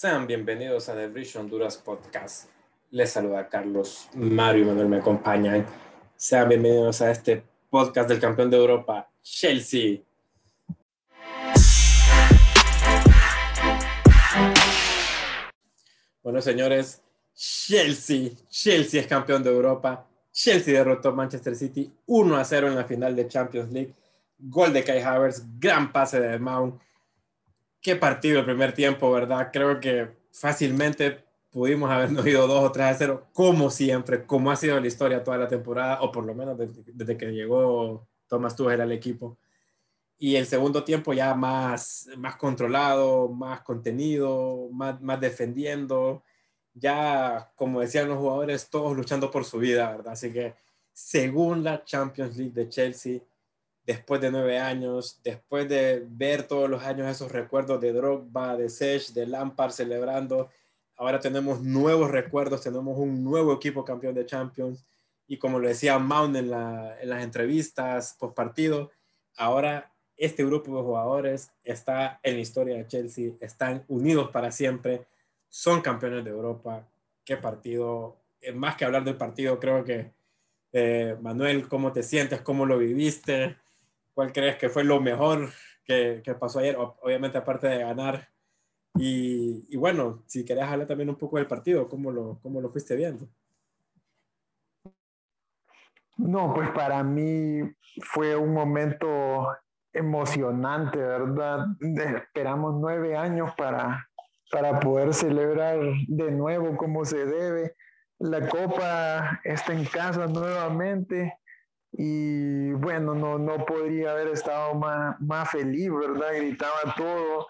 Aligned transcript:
Sean 0.00 0.26
bienvenidos 0.26 0.88
a 0.88 0.94
The 0.94 1.08
Bridge 1.08 1.36
Honduras 1.36 1.76
Podcast. 1.76 2.48
Les 2.90 3.12
saluda 3.12 3.46
Carlos, 3.50 4.08
Mario 4.14 4.62
y 4.62 4.66
Manuel 4.68 4.88
me 4.88 4.96
acompañan. 4.96 5.66
Sean 6.16 6.48
bienvenidos 6.48 7.02
a 7.02 7.10
este 7.10 7.44
podcast 7.68 8.08
del 8.08 8.18
campeón 8.18 8.48
de 8.48 8.56
Europa, 8.56 9.10
Chelsea. 9.22 10.00
Bueno, 16.22 16.40
señores, 16.40 17.02
Chelsea, 17.34 18.30
Chelsea 18.48 19.02
es 19.02 19.06
campeón 19.06 19.42
de 19.42 19.50
Europa. 19.50 20.08
Chelsea 20.32 20.72
derrotó 20.72 21.10
a 21.10 21.12
Manchester 21.12 21.54
City 21.54 21.92
1 22.06 22.36
a 22.38 22.44
0 22.46 22.68
en 22.68 22.76
la 22.76 22.84
final 22.84 23.14
de 23.14 23.28
Champions 23.28 23.70
League. 23.70 23.94
Gol 24.38 24.72
de 24.72 24.82
Kai 24.82 25.02
Havertz, 25.02 25.44
gran 25.58 25.92
pase 25.92 26.18
de 26.20 26.38
Mount 26.38 26.80
qué 27.80 27.96
partido 27.96 28.40
el 28.40 28.44
primer 28.44 28.72
tiempo, 28.72 29.10
¿verdad? 29.10 29.50
Creo 29.52 29.80
que 29.80 30.08
fácilmente 30.32 31.24
pudimos 31.50 31.90
habernos 31.90 32.26
ido 32.26 32.46
2 32.46 32.64
o 32.64 32.72
3 32.72 32.86
a 32.86 32.94
0, 32.94 33.26
como 33.32 33.70
siempre, 33.70 34.24
como 34.24 34.50
ha 34.50 34.56
sido 34.56 34.78
la 34.80 34.86
historia 34.86 35.24
toda 35.24 35.38
la 35.38 35.48
temporada, 35.48 36.00
o 36.02 36.12
por 36.12 36.24
lo 36.24 36.34
menos 36.34 36.56
desde, 36.58 37.16
que 37.16 37.26
llegó 37.32 38.06
Thomas 38.28 38.54
Tuchel 38.54 38.80
al 38.80 38.92
equipo. 38.92 39.38
Y 40.18 40.36
el 40.36 40.46
segundo 40.46 40.84
tiempo 40.84 41.12
ya 41.14 41.34
más, 41.34 42.08
más 42.18 42.36
controlado, 42.36 43.28
más 43.28 43.62
contenido, 43.62 44.68
más, 44.70 45.00
más 45.00 45.18
defendiendo, 45.18 46.22
ya 46.74 47.50
como 47.56 47.80
decían 47.80 48.08
los 48.08 48.18
jugadores, 48.18 48.68
todos 48.68 48.94
luchando 48.96 49.30
por 49.30 49.44
su 49.44 49.58
vida, 49.58 49.90
¿verdad? 49.90 50.12
Así 50.12 50.32
que 50.32 50.54
según 50.92 51.64
la 51.64 51.84
Champions 51.84 52.36
League 52.36 52.52
de 52.52 52.68
Chelsea, 52.68 53.20
después 53.90 54.20
de 54.20 54.30
nueve 54.30 54.56
años, 54.56 55.20
después 55.24 55.68
de 55.68 56.06
ver 56.08 56.44
todos 56.44 56.70
los 56.70 56.84
años 56.84 57.08
esos 57.08 57.32
recuerdos 57.32 57.80
de 57.80 57.92
Drogba, 57.92 58.56
de 58.56 58.68
Sech, 58.68 59.08
de 59.08 59.26
Lampard 59.26 59.72
celebrando, 59.72 60.48
ahora 60.94 61.18
tenemos 61.18 61.60
nuevos 61.60 62.08
recuerdos, 62.08 62.62
tenemos 62.62 62.96
un 62.96 63.24
nuevo 63.24 63.52
equipo 63.52 63.84
campeón 63.84 64.14
de 64.14 64.26
Champions 64.26 64.86
y 65.26 65.38
como 65.38 65.58
lo 65.58 65.66
decía 65.66 65.98
Mount 65.98 66.36
en, 66.36 66.50
las 66.50 67.24
entrevistas 67.24 68.14
post 68.16 68.36
partido, 68.36 68.92
ahora 69.36 69.92
este 70.16 70.44
grupo 70.44 70.76
de 70.76 70.82
jugadores 70.84 71.50
está 71.64 72.20
en 72.22 72.34
la 72.34 72.40
historia 72.40 72.76
de 72.76 72.86
Chelsea, 72.86 73.32
están 73.40 73.84
unidos 73.88 74.30
para 74.30 74.52
siempre, 74.52 75.04
son 75.48 75.80
campeones 75.80 76.24
de 76.24 76.30
Europa. 76.30 76.86
Qué 77.24 77.36
partido, 77.36 78.18
eh, 78.40 78.52
más 78.52 78.76
que 78.76 78.84
hablar 78.84 79.02
del 79.02 79.16
partido, 79.16 79.58
creo 79.58 79.84
que 79.84 80.12
eh, 80.72 81.16
Manuel, 81.20 81.66
¿cómo 81.66 81.92
te 81.92 82.04
sientes? 82.04 82.40
¿Cómo 82.40 82.66
lo 82.66 82.78
viviste? 82.78 83.56
¿Cuál 84.20 84.34
crees 84.34 84.56
que 84.56 84.68
fue 84.68 84.84
lo 84.84 85.00
mejor 85.00 85.48
que, 85.82 86.20
que 86.22 86.34
pasó 86.34 86.58
ayer? 86.58 86.76
Obviamente, 86.76 87.38
aparte 87.38 87.68
de 87.68 87.78
ganar. 87.78 88.28
Y, 88.96 89.64
y, 89.70 89.78
bueno, 89.78 90.22
si 90.26 90.44
querés 90.44 90.64
hablar 90.64 90.86
también 90.86 91.08
un 91.08 91.16
poco 91.16 91.38
del 91.38 91.46
partido, 91.46 91.88
¿cómo 91.88 92.10
lo, 92.10 92.38
cómo 92.42 92.60
lo 92.60 92.68
fuiste 92.68 92.96
viendo? 92.96 93.26
No, 96.18 96.52
pues 96.52 96.68
para 96.72 97.02
mí 97.02 97.62
fue 98.02 98.36
un 98.36 98.52
momento 98.52 99.56
emocionante, 99.90 100.98
¿verdad? 100.98 101.68
Esperamos 101.80 102.74
nueve 102.78 103.16
años 103.16 103.54
para, 103.56 104.06
para 104.52 104.78
poder 104.80 105.14
celebrar 105.14 105.78
de 106.08 106.30
nuevo 106.30 106.76
como 106.76 107.06
se 107.06 107.24
debe. 107.24 107.74
La 108.18 108.46
copa 108.50 109.40
está 109.44 109.72
en 109.72 109.86
casa 109.86 110.26
nuevamente 110.26 111.40
y 111.92 112.72
bueno, 112.72 113.14
no, 113.14 113.38
no 113.38 113.64
podría 113.64 114.12
haber 114.12 114.28
estado 114.28 114.74
más, 114.74 115.20
más 115.20 115.50
feliz, 115.50 115.90
¿verdad? 115.92 116.28
Gritaba 116.36 116.94
todo, 116.96 117.46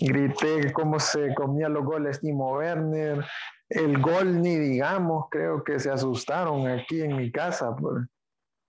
grité 0.00 0.72
cómo 0.72 0.98
se 0.98 1.34
comía 1.34 1.68
los 1.68 1.84
goles 1.84 2.20
Timo 2.20 2.52
Werner, 2.52 3.24
el 3.68 4.00
gol 4.00 4.40
ni 4.40 4.56
digamos, 4.56 5.26
creo 5.30 5.62
que 5.62 5.78
se 5.78 5.90
asustaron 5.90 6.66
aquí 6.68 7.02
en 7.02 7.16
mi 7.16 7.30
casa 7.30 7.74
por, 7.76 8.08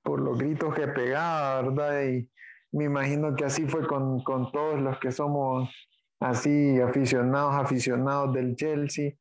por 0.04 0.22
los 0.22 0.38
gritos 0.38 0.74
que 0.76 0.88
pegaba, 0.88 1.62
¿verdad? 1.62 2.04
Y 2.04 2.30
me 2.72 2.86
imagino 2.86 3.36
que 3.36 3.46
así 3.46 3.66
fue 3.66 3.86
con, 3.88 4.24
con 4.24 4.52
todos 4.52 4.80
los 4.82 5.00
que 5.00 5.12
somos 5.12 5.70
así 6.20 6.80
aficionados, 6.80 7.56
aficionados 7.56 8.34
del 8.34 8.56
Chelsea. 8.56 9.14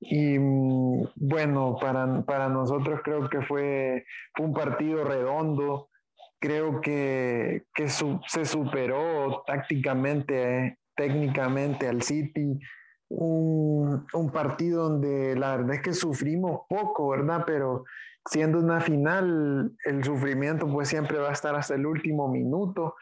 Y 0.00 0.38
mm, 0.38 1.08
bueno, 1.16 1.76
para, 1.80 2.22
para 2.22 2.48
nosotros 2.48 3.00
creo 3.04 3.28
que 3.28 3.42
fue, 3.42 4.04
un 4.38 4.52
partido 4.52 5.04
redondo. 5.04 5.88
Creo 6.40 6.80
que, 6.80 7.64
que 7.74 7.88
se 7.88 8.44
superó 8.44 9.42
tácticamente, 9.46 10.78
técnicamente 10.94 11.88
al 11.88 12.02
City. 12.02 12.58
Un, 13.10 14.06
un, 14.12 14.30
partido 14.30 14.88
donde 14.88 15.34
la 15.34 15.56
verdad 15.56 15.76
es 15.76 15.82
que 15.82 15.94
sufrimos 15.94 16.60
poco, 16.68 17.08
¿verdad? 17.08 17.42
Pero 17.46 17.84
siendo 18.30 18.58
una 18.58 18.80
final, 18.80 19.72
el 19.84 20.04
sufrimiento 20.04 20.68
pues 20.68 20.88
siempre 20.88 21.18
va 21.18 21.30
a 21.30 21.32
estar 21.32 21.54
hasta 21.54 21.74
el 21.74 21.86
último 21.86 22.28
minuto. 22.28 22.94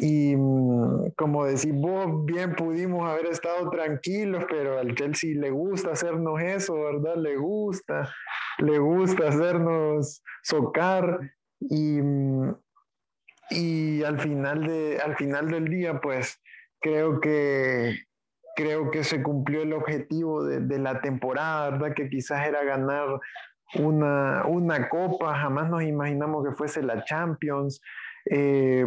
Y 0.00 0.36
mm, 0.36 1.12
como 1.16 1.44
decís 1.44 1.72
vos, 1.74 2.24
bien 2.24 2.54
pudimos 2.54 3.08
haber 3.08 3.26
estado 3.26 3.70
tranquilos, 3.70 4.44
pero 4.48 4.78
al 4.78 4.94
Chelsea 4.94 5.30
le 5.34 5.50
gusta 5.50 5.92
hacernos 5.92 6.40
eso, 6.40 6.74
¿verdad? 6.74 7.16
Le 7.16 7.36
gusta, 7.36 8.12
le 8.58 8.78
gusta 8.78 9.28
hacernos 9.28 10.22
socar 10.42 11.20
y, 11.60 12.00
mm, 12.02 12.54
y 13.50 14.02
al, 14.02 14.20
final 14.20 14.66
de, 14.66 14.98
al 15.04 15.16
final 15.16 15.48
del 15.48 15.66
día, 15.66 16.00
pues 16.00 16.40
creo 16.80 17.20
que, 17.20 17.96
creo 18.56 18.90
que 18.90 19.04
se 19.04 19.22
cumplió 19.22 19.62
el 19.62 19.72
objetivo 19.72 20.44
de, 20.44 20.60
de 20.60 20.78
la 20.78 21.00
temporada, 21.00 21.70
¿verdad? 21.70 21.94
Que 21.94 22.08
quizás 22.08 22.46
era 22.46 22.62
ganar 22.64 23.20
una, 23.74 24.44
una 24.46 24.88
copa, 24.88 25.34
jamás 25.38 25.68
nos 25.68 25.82
imaginamos 25.82 26.44
que 26.44 26.54
fuese 26.54 26.82
la 26.82 27.04
Champions. 27.04 27.80
Eh, 28.30 28.84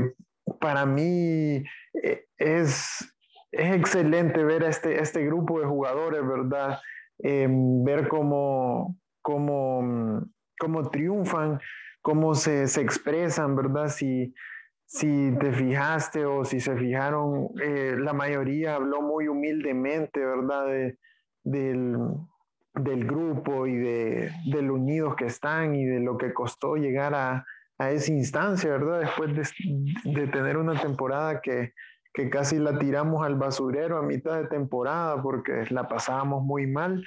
para 0.60 0.86
mí 0.86 1.64
eh, 2.04 2.26
es, 2.38 3.14
es 3.52 3.76
excelente 3.76 4.44
ver 4.44 4.64
a 4.64 4.70
este, 4.70 5.02
este 5.02 5.26
grupo 5.26 5.60
de 5.60 5.68
jugadores, 5.68 6.22
¿verdad? 6.26 6.80
Em, 7.20 7.84
ver 7.84 8.08
cómo, 8.08 8.98
cómo, 9.22 10.24
cómo, 10.60 10.90
triunfan, 10.90 11.60
cómo 12.02 12.34
se, 12.36 12.68
se, 12.68 12.82
expresan, 12.82 13.56
¿verdad? 13.56 13.90
Si, 13.90 14.34
si 14.86 15.32
te 15.40 15.52
fijaste 15.52 16.26
o 16.26 16.44
si 16.46 16.60
se 16.60 16.76
fijaron, 16.76 17.50
eh, 17.62 17.96
la 17.98 18.14
mayoría 18.14 18.76
habló 18.76 19.02
muy 19.02 19.28
humildemente, 19.28 20.20
¿verdad? 20.20 20.66
De, 20.66 20.98
del, 21.44 21.98
del, 22.74 23.06
grupo 23.06 23.68
y 23.68 23.78
de, 23.78 24.32
de 24.46 24.72
unidos 24.72 25.16
que 25.16 25.26
están 25.26 25.76
y 25.76 25.86
de 25.86 26.00
lo 26.00 26.18
que 26.18 26.34
costó 26.34 26.76
llegar 26.76 27.14
a, 27.14 27.46
a 27.82 27.90
esa 27.92 28.12
instancia, 28.12 28.70
¿verdad? 28.70 29.00
Después 29.00 29.54
de, 30.04 30.28
tener 30.28 30.58
una 30.58 30.80
temporada 30.80 31.42
que, 31.42 31.74
que, 32.14 32.30
casi 32.30 32.60
la 32.60 32.78
tiramos 32.78 33.26
al 33.26 33.36
basurero 33.36 33.98
a 33.98 34.04
mitad 34.04 34.40
de 34.40 34.48
temporada 34.48 35.22
porque 35.24 35.66
la 35.72 35.88
pasábamos 35.88 36.44
muy 36.44 36.68
mal, 36.68 37.04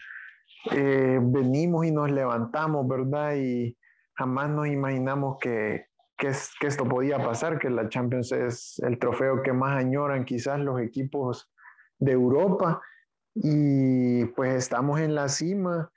eh, 0.72 1.20
venimos 1.22 1.86
y 1.86 1.92
nos 1.92 2.10
levantamos, 2.10 2.88
¿verdad? 2.88 3.36
Y 3.36 3.78
jamás 4.14 4.50
nos 4.50 4.66
imaginamos 4.66 5.38
que, 5.40 5.86
que, 6.18 6.32
que, 6.58 6.66
esto 6.66 6.88
podía 6.88 7.18
pasar, 7.18 7.60
que 7.60 7.70
la 7.70 7.88
Champions 7.88 8.32
es 8.32 8.80
el 8.80 8.98
trofeo 8.98 9.42
que 9.42 9.52
más 9.52 9.78
añoran 9.78 10.24
quizás 10.24 10.58
los 10.58 10.80
equipos 10.80 11.52
de 12.00 12.12
Europa. 12.12 12.82
Y 13.36 14.24
pues 14.26 14.54
estamos 14.54 14.98
en 14.98 15.14
la 15.14 15.28
cima 15.28 15.90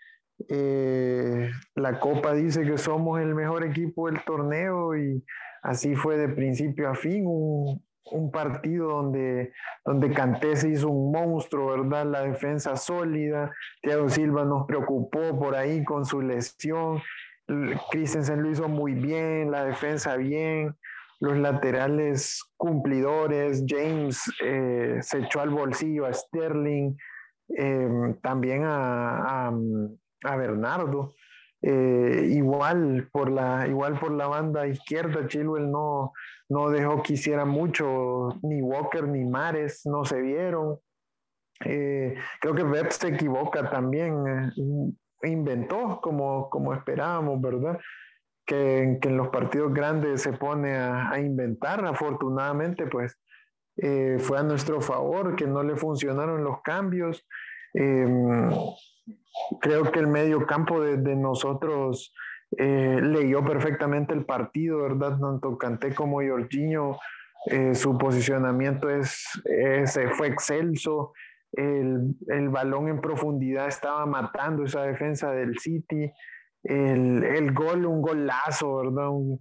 eh, 0.50 1.50
la 1.76 2.00
Copa 2.00 2.34
dice 2.34 2.64
que 2.64 2.78
somos 2.78 3.20
el 3.20 3.34
mejor 3.34 3.66
equipo 3.66 4.10
del 4.10 4.24
torneo 4.24 4.96
y 4.96 5.24
así 5.64 5.96
fue 5.96 6.18
de 6.18 6.30
principio 6.30 6.90
a 6.90 6.96
fin, 6.96 7.26
un, 7.26 7.84
un 8.12 8.32
partido 8.32 8.90
donde, 8.90 9.54
donde 9.84 10.12
Canté 10.12 10.56
se 10.56 10.70
hizo 10.70 10.90
un 10.90 11.12
monstruo, 11.12 11.72
¿verdad? 11.72 12.06
La 12.06 12.22
defensa 12.22 12.76
sólida, 12.76 13.52
Thiago 13.82 14.10
Silva 14.10 14.46
nos 14.46 14.66
preocupó 14.68 15.38
por 15.40 15.56
ahí 15.56 15.84
con 15.84 16.06
su 16.06 16.22
lesión, 16.22 17.02
Christensen 17.92 18.44
lo 18.44 18.50
hizo 18.50 18.68
muy 18.68 18.94
bien, 18.94 19.52
la 19.52 19.66
defensa 19.66 20.18
bien, 20.18 20.76
los 21.20 21.38
laterales 21.38 22.44
cumplidores, 22.58 23.64
James 23.68 24.22
eh, 24.44 24.98
se 25.02 25.20
echó 25.20 25.42
al 25.42 25.50
bolsillo 25.50 26.06
a 26.06 26.14
Sterling, 26.14 26.96
eh, 27.58 28.16
también 28.22 28.64
a, 28.66 29.48
a 29.48 29.58
Bernardo. 30.24 31.16
Eh, 31.62 32.30
igual, 32.34 33.10
por 33.12 33.32
la, 33.32 33.68
igual 33.68 34.00
por 34.00 34.12
la 34.12 34.28
banda 34.28 34.68
izquierda, 34.68 35.28
Chilwell 35.28 35.72
no, 35.72 36.14
no 36.50 36.70
dejó 36.70 37.02
que 37.02 37.14
hiciera 37.14 37.46
mucho, 37.46 38.30
ni 38.44 38.62
Walker 38.62 39.08
ni 39.08 39.26
Mares 39.26 39.82
no 39.86 40.06
se 40.06 40.22
vieron. 40.22 40.78
Eh, 41.66 42.16
creo 42.40 42.54
que 42.54 42.64
Webb 42.64 42.92
se 42.92 43.08
equivoca 43.08 43.70
también, 43.70 44.24
eh, 44.28 45.30
inventó 45.30 46.00
como, 46.00 46.50
como 46.50 46.74
esperábamos, 46.74 47.42
¿verdad? 47.42 47.80
Que, 48.46 49.00
que, 49.02 49.10
en 49.10 49.18
los 49.18 49.30
partidos 49.30 49.74
grandes 49.74 50.22
se 50.22 50.34
pone 50.34 50.76
a, 50.76 51.10
a 51.10 51.20
inventar, 51.20 51.84
afortunadamente, 51.86 52.86
pues 52.86 53.18
fue 54.20 54.40
a 54.40 54.44
nuestro 54.44 54.82
favor, 54.82 55.36
que 55.36 55.46
no 55.46 55.62
le 55.62 55.76
funcionaron 55.76 56.44
los 56.44 56.62
cambios 56.64 57.28
creo 59.62 59.92
que 59.92 60.00
el 60.00 60.08
medio 60.08 60.46
campo 60.46 60.82
de, 60.82 61.16
nosotros 61.16 62.14
eh, 62.58 63.00
leyó 63.02 63.44
perfectamente 63.44 64.14
el 64.14 64.26
partido, 64.26 64.82
¿verdad? 64.82 65.20
Tanto 65.20 65.58
Canté 65.58 65.94
como 65.94 66.22
Jorginho, 66.22 66.98
eh, 67.48 67.76
su 67.76 67.98
posicionamiento 67.98 68.90
es, 68.90 69.26
fue 70.18 70.28
excelso. 70.28 71.14
El, 71.54 72.16
el, 72.28 72.50
balón 72.50 72.90
en 72.90 73.00
profundidad 73.00 73.68
estaba 73.68 74.06
matando 74.06 74.64
esa 74.64 74.84
defensa 74.84 75.32
del 75.32 75.58
City. 75.60 76.12
El, 76.64 77.24
el 77.24 77.54
gol, 77.54 77.86
un 77.86 78.02
golazo, 78.02 78.78
¿verdad? 78.78 79.10
Un, 79.10 79.40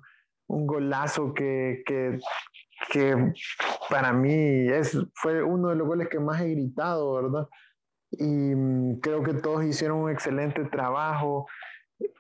un 0.49 0.67
golazo 0.67 1.35
que, 1.35 1.83
que, 1.85 2.19
que, 2.91 3.33
para 3.91 4.13
mí 4.13 4.69
es, 4.69 4.97
fue 5.15 5.43
uno 5.43 5.71
de 5.71 5.77
los 5.77 5.87
goles 5.87 6.09
que 6.09 6.21
más 6.21 6.41
he 6.41 6.51
gritado, 6.51 7.15
¿verdad? 7.15 7.49
Y 8.11 8.25
mm, 8.25 9.01
creo 9.01 9.23
que 9.23 9.35
todos 9.35 9.65
hicieron 9.65 9.99
un 9.99 10.11
excelente 10.11 10.65
trabajo. 10.65 11.47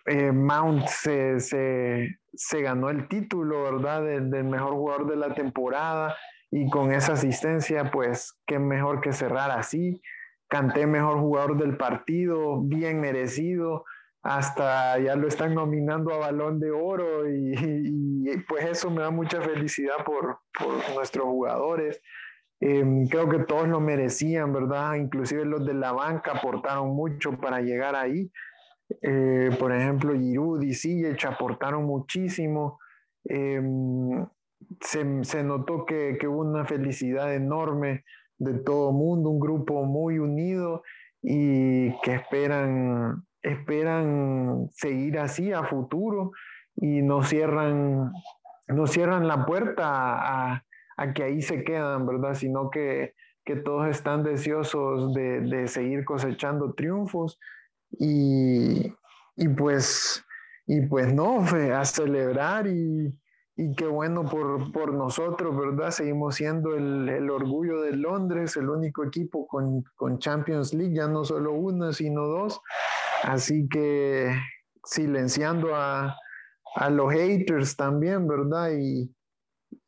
Eh, 0.06 0.32
Mount 0.32 0.86
se, 0.86 1.40
se, 1.40 2.18
se, 2.34 2.62
ganó 2.62 2.90
el 2.90 3.08
título, 3.08 3.64
¿verdad? 3.64 4.02
Del, 4.02 4.30
del, 4.30 4.44
mejor 4.44 4.72
jugador 4.72 5.06
de 5.08 5.16
la 5.16 5.34
temporada 5.34 6.16
y 6.50 6.68
con 6.70 6.92
esa 6.92 7.12
asistencia, 7.12 7.90
pues 7.90 8.38
qué 8.46 8.58
mejor 8.58 9.00
que 9.00 9.12
cerrar 9.12 9.50
así. 9.50 10.00
Canté 10.48 10.86
mejor 10.86 11.18
jugador 11.18 11.58
del 11.58 11.76
partido, 11.76 12.62
bien 12.62 13.00
merecido 13.00 13.84
hasta 14.26 14.98
ya 14.98 15.14
lo 15.14 15.28
están 15.28 15.54
nominando 15.54 16.12
a 16.12 16.18
balón 16.18 16.58
de 16.58 16.72
oro 16.72 17.28
y, 17.28 18.36
pues 18.48 18.64
eso 18.64 18.90
me 18.90 19.02
da 19.02 19.10
mucha 19.10 19.40
felicidad 19.40 20.04
por, 20.04 20.40
por 20.58 20.94
nuestros 20.94 21.26
jugadores. 21.26 22.00
Em, 22.60 23.06
creo 23.06 23.28
que 23.28 23.40
todos 23.40 23.68
lo 23.68 23.80
merecían, 23.80 24.52
¿verdad? 24.52 24.94
Inclusive 24.94 25.44
los 25.44 25.64
de 25.66 25.74
la 25.74 25.92
banca 25.92 26.32
aportaron 26.32 26.94
mucho 26.94 27.38
para 27.38 27.60
llegar 27.60 27.94
ahí. 27.94 28.30
Eh, 29.02 29.50
por 29.58 29.72
ejemplo, 29.72 30.14
Giroud 30.14 30.62
y 30.62 30.74
Ziyech 30.74 31.24
aportaron 31.26 31.84
muchísimo. 31.84 32.78
Em, 33.24 34.26
se, 34.80 35.24
se, 35.24 35.42
notó 35.42 35.84
que, 35.84 36.16
que 36.18 36.28
hubo 36.28 36.40
una 36.40 36.64
felicidad 36.64 37.34
enorme 37.34 38.04
de 38.38 38.54
todo 38.54 38.92
mundo, 38.92 39.30
un 39.30 39.40
grupo 39.40 39.84
muy 39.84 40.18
unido 40.18 40.82
y 41.22 41.90
que 42.00 42.14
esperan 42.14 43.26
esperan 43.46 44.68
seguir 44.72 45.18
así 45.18 45.52
a 45.52 45.64
futuro 45.64 46.32
y 46.74 47.02
no 47.02 47.22
cierran, 47.22 48.12
no 48.66 48.86
cierran 48.86 49.28
la 49.28 49.46
puerta 49.46 49.84
a, 49.84 50.64
que 51.14 51.22
ahí 51.22 51.42
se 51.42 51.64
quedan, 51.64 52.06
¿verdad? 52.06 52.34
Sino 52.34 52.70
que, 52.70 53.14
todos 53.64 53.86
están 53.88 54.24
deseosos 54.24 55.14
de, 55.14 55.68
seguir 55.68 56.04
cosechando 56.04 56.74
triunfos 56.74 57.38
y, 57.92 58.92
pues, 59.56 60.24
y 60.66 60.80
pues 60.86 61.14
no, 61.14 61.44
a 61.74 61.84
celebrar 61.84 62.66
y, 62.66 63.16
qué 63.76 63.86
bueno 63.86 64.24
por, 64.24 64.92
nosotros, 64.94 65.56
¿verdad? 65.56 65.90
Seguimos 65.92 66.34
siendo 66.34 66.74
el, 66.74 67.30
orgullo 67.30 67.82
de 67.82 67.92
Londres, 67.92 68.56
el 68.56 68.68
único 68.68 69.04
equipo 69.04 69.46
con, 69.46 69.84
con 69.94 70.18
Champions 70.18 70.74
League, 70.74 70.94
ya 70.94 71.06
no 71.06 71.24
solo 71.24 71.52
una, 71.52 71.92
sino 71.92 72.22
dos. 72.22 72.60
Así 73.22 73.68
que 73.68 74.34
silenciando 74.86 75.74
a, 75.74 76.16
los 76.90 77.12
haters 77.12 77.76
también, 77.76 78.28
¿verdad? 78.28 78.70
Y, 78.78 79.10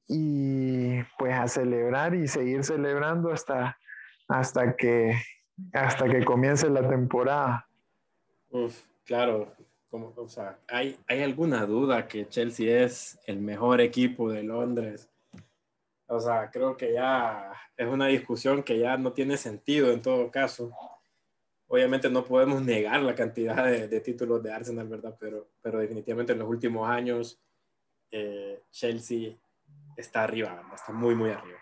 y, 0.08 1.02
pues 1.18 1.34
a 1.34 1.46
celebrar 1.48 2.14
y 2.14 2.26
seguir 2.26 2.64
celebrando 2.64 3.30
hasta, 3.30 3.78
hasta, 4.26 4.74
que, 4.74 5.20
hasta 5.72 6.08
que 6.08 6.24
comience 6.24 6.68
la 6.70 6.88
temporada. 6.88 7.68
Uf, 8.50 8.82
claro, 9.04 9.54
como, 9.90 10.12
o 10.16 10.28
sea, 10.28 10.58
¿hay, 10.68 10.98
¿hay 11.06 11.22
alguna 11.22 11.66
duda 11.66 12.08
que 12.08 12.26
Chelsea 12.28 12.84
es 12.84 13.18
el 13.26 13.38
mejor 13.40 13.80
equipo 13.80 14.30
de 14.30 14.42
Londres? 14.42 15.10
O 16.06 16.18
sea, 16.18 16.50
creo 16.50 16.76
que 16.76 16.94
ya 16.94 17.52
es 17.76 17.86
una 17.86 18.06
discusión 18.06 18.62
que 18.62 18.78
ya 18.78 18.96
no 18.96 19.12
tiene 19.12 19.36
sentido 19.36 19.92
en 19.92 20.00
todo 20.00 20.30
caso 20.30 20.72
obviamente 21.68 22.10
no 22.10 22.24
podemos 22.24 22.62
negar 22.62 23.02
la 23.02 23.14
cantidad 23.14 23.64
de, 23.66 24.00
títulos 24.00 24.42
de 24.42 24.52
Arsenal, 24.52 24.88
¿verdad? 24.88 25.16
Pero, 25.20 25.48
pero 25.62 25.78
definitivamente 25.78 26.32
en 26.32 26.40
los 26.40 26.48
últimos 26.48 26.88
años 26.88 27.38
eh, 28.10 28.62
Chelsea 28.70 29.36
está 29.98 30.24
arriba. 30.24 30.62
Está 30.74 30.92
muy, 30.92 31.14
muy 31.14 31.30
arriba. 31.30 31.58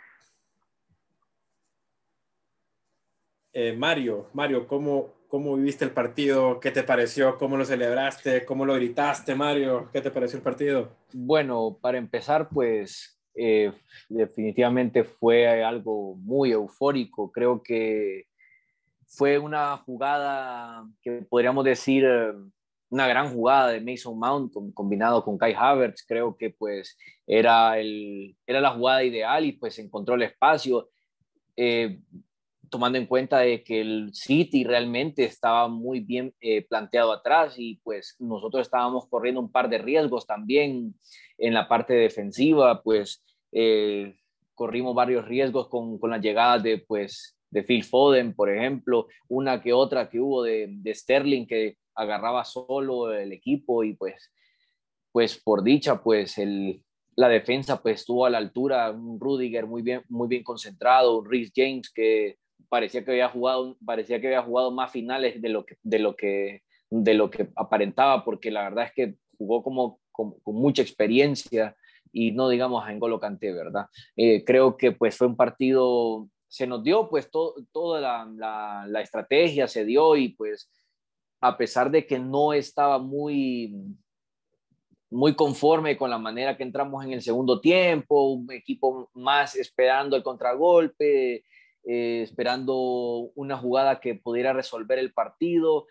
Eh, 3.52 3.72
Mario, 3.72 4.28
Mario, 4.34 4.68
¿cómo, 4.68 5.14
¿cómo 5.28 5.56
viviste 5.56 5.84
el 5.84 5.90
partido? 5.90 6.60
¿Qué 6.60 6.70
te 6.70 6.82
pareció? 6.82 7.38
¿Cómo 7.38 7.56
lo 7.56 7.64
celebraste? 7.64 8.44
¿Cómo 8.44 8.66
lo 8.66 8.74
gritaste, 8.74 9.34
Mario? 9.34 9.88
¿Qué 9.92 10.02
te 10.02 10.10
pareció 10.10 10.36
el 10.36 10.42
partido? 10.42 10.90
Bueno, 11.14 11.78
para 11.80 11.96
empezar, 11.96 12.50
pues 12.50 13.18
eh, 13.34 13.72
definitivamente 14.10 15.04
fue 15.04 15.64
algo 15.64 16.16
muy 16.16 16.52
eufórico. 16.52 17.32
Creo 17.32 17.62
que 17.62 18.26
fue 19.06 19.38
una 19.38 19.78
jugada 19.78 20.86
que 21.00 21.22
podríamos 21.22 21.64
decir 21.64 22.04
eh, 22.04 22.32
una 22.88 23.08
gran 23.08 23.32
jugada 23.32 23.70
de 23.70 23.80
Mason 23.80 24.18
Mount 24.18 24.52
combinado 24.74 25.24
con 25.24 25.38
Kai 25.38 25.54
Havertz. 25.56 26.04
Creo 26.06 26.36
que 26.36 26.50
pues 26.50 26.96
era, 27.26 27.78
el, 27.78 28.36
era 28.46 28.60
la 28.60 28.70
jugada 28.70 29.04
ideal 29.04 29.44
y 29.44 29.52
pues 29.52 29.78
encontró 29.78 30.14
el 30.14 30.22
espacio. 30.22 30.88
Eh, 31.56 32.00
tomando 32.68 32.98
en 32.98 33.06
cuenta 33.06 33.38
de 33.38 33.62
que 33.62 33.80
el 33.80 34.10
City 34.12 34.64
realmente 34.64 35.24
estaba 35.24 35.68
muy 35.68 36.00
bien 36.00 36.34
eh, 36.40 36.66
planteado 36.66 37.12
atrás 37.12 37.54
y 37.58 37.76
pues 37.84 38.16
nosotros 38.18 38.62
estábamos 38.62 39.06
corriendo 39.08 39.40
un 39.40 39.52
par 39.52 39.68
de 39.68 39.78
riesgos 39.78 40.26
también 40.26 40.94
en 41.38 41.54
la 41.54 41.68
parte 41.68 41.94
defensiva, 41.94 42.82
pues 42.82 43.22
corrimos 44.54 44.94
varios 44.94 45.24
riesgos 45.24 45.68
con, 45.68 45.98
con 45.98 46.10
las 46.10 46.20
llegadas 46.20 46.62
de 46.62 46.78
pues 46.78 47.36
de 47.50 47.62
Phil 47.62 47.84
Foden, 47.84 48.34
por 48.34 48.50
ejemplo, 48.50 49.06
una 49.28 49.62
que 49.62 49.72
otra 49.72 50.10
que 50.10 50.20
hubo 50.20 50.42
de, 50.42 50.66
de 50.68 50.94
Sterling 50.94 51.46
que 51.46 51.76
agarraba 51.96 52.44
solo 52.44 53.12
el 53.12 53.32
equipo 53.32 53.84
y 53.84 53.94
pues, 53.94 54.32
pues 55.12 55.36
por 55.38 55.62
dicha, 55.62 56.02
pues 56.02 56.38
el, 56.38 56.82
la 57.16 57.28
defensa 57.28 57.80
pues 57.82 58.00
estuvo 58.00 58.26
a 58.26 58.30
la 58.30 58.38
altura, 58.38 58.90
un 58.90 59.18
Rudiger 59.18 59.66
muy 59.66 59.82
bien, 59.82 60.02
muy 60.08 60.28
bien 60.28 60.44
concentrado, 60.44 61.18
un 61.18 61.30
Rhys 61.30 61.52
James 61.54 61.90
que 61.90 62.38
parecía 62.68 63.04
que 63.04 63.12
había 63.12 63.28
jugado, 63.28 63.76
parecía 63.84 64.20
que 64.20 64.26
había 64.28 64.42
jugado 64.42 64.70
más 64.70 64.90
finales 64.92 65.40
de 65.40 65.48
lo 65.48 65.64
que, 65.64 65.76
de 65.82 65.98
lo 65.98 66.16
que, 66.16 66.62
de 66.90 67.14
lo 67.14 67.30
que 67.30 67.48
aparentaba, 67.56 68.24
porque 68.24 68.50
la 68.50 68.64
verdad 68.64 68.86
es 68.86 68.92
que 68.92 69.14
jugó 69.38 69.62
como, 69.62 70.00
con 70.12 70.34
mucha 70.44 70.82
experiencia 70.82 71.76
y 72.12 72.32
no 72.32 72.48
digamos 72.48 72.88
en 72.88 72.98
Golo 72.98 73.20
Kanté, 73.20 73.52
¿verdad? 73.52 73.86
Eh, 74.16 74.44
creo 74.44 74.76
que 74.76 74.92
pues 74.92 75.16
fue 75.16 75.26
un 75.26 75.36
partido 75.36 76.28
se 76.48 76.66
nos 76.66 76.82
dio 76.82 77.08
pues 77.08 77.30
toda 77.30 78.00
la, 78.00 78.84
la, 78.86 79.00
estrategia, 79.00 79.68
se 79.68 79.84
dio 79.84 80.16
y 80.16 80.30
pues 80.30 80.70
a 81.40 81.56
pesar 81.56 81.90
de 81.90 82.06
que 82.06 82.18
no 82.18 82.52
estaba 82.52 82.98
muy, 82.98 83.74
muy 85.10 85.34
conforme 85.34 85.96
con 85.96 86.10
la 86.10 86.18
manera 86.18 86.56
que 86.56 86.62
entramos 86.62 87.04
en 87.04 87.12
el 87.12 87.22
segundo 87.22 87.60
tiempo, 87.60 88.32
un 88.32 88.52
equipo 88.52 89.10
más 89.14 89.56
esperando 89.56 90.16
el 90.16 90.22
contragolpe, 90.22 91.44
eh, 91.84 92.22
esperando 92.22 93.30
una 93.34 93.56
jugada 93.56 94.00
que 94.00 94.14
pudiera 94.14 94.52
resolver 94.52 94.98
el 94.98 95.12
partido. 95.12 95.86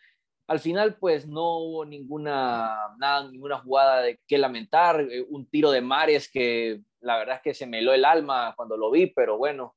Al 0.47 0.59
final, 0.59 0.97
pues 0.97 1.27
no 1.27 1.57
hubo 1.59 1.85
ninguna, 1.85 2.77
nada, 2.99 3.31
ninguna 3.31 3.59
jugada 3.59 4.01
de 4.01 4.19
que 4.27 4.37
lamentar. 4.37 5.01
Eh, 5.01 5.25
un 5.29 5.49
tiro 5.49 5.71
de 5.71 5.81
Mares 5.81 6.29
que 6.29 6.81
la 6.99 7.17
verdad 7.17 7.37
es 7.37 7.41
que 7.41 7.53
se 7.53 7.65
me 7.65 7.79
heló 7.79 7.93
el 7.93 8.03
alma 8.03 8.53
cuando 8.57 8.77
lo 8.77 8.91
vi, 8.91 9.07
pero 9.07 9.37
bueno, 9.37 9.75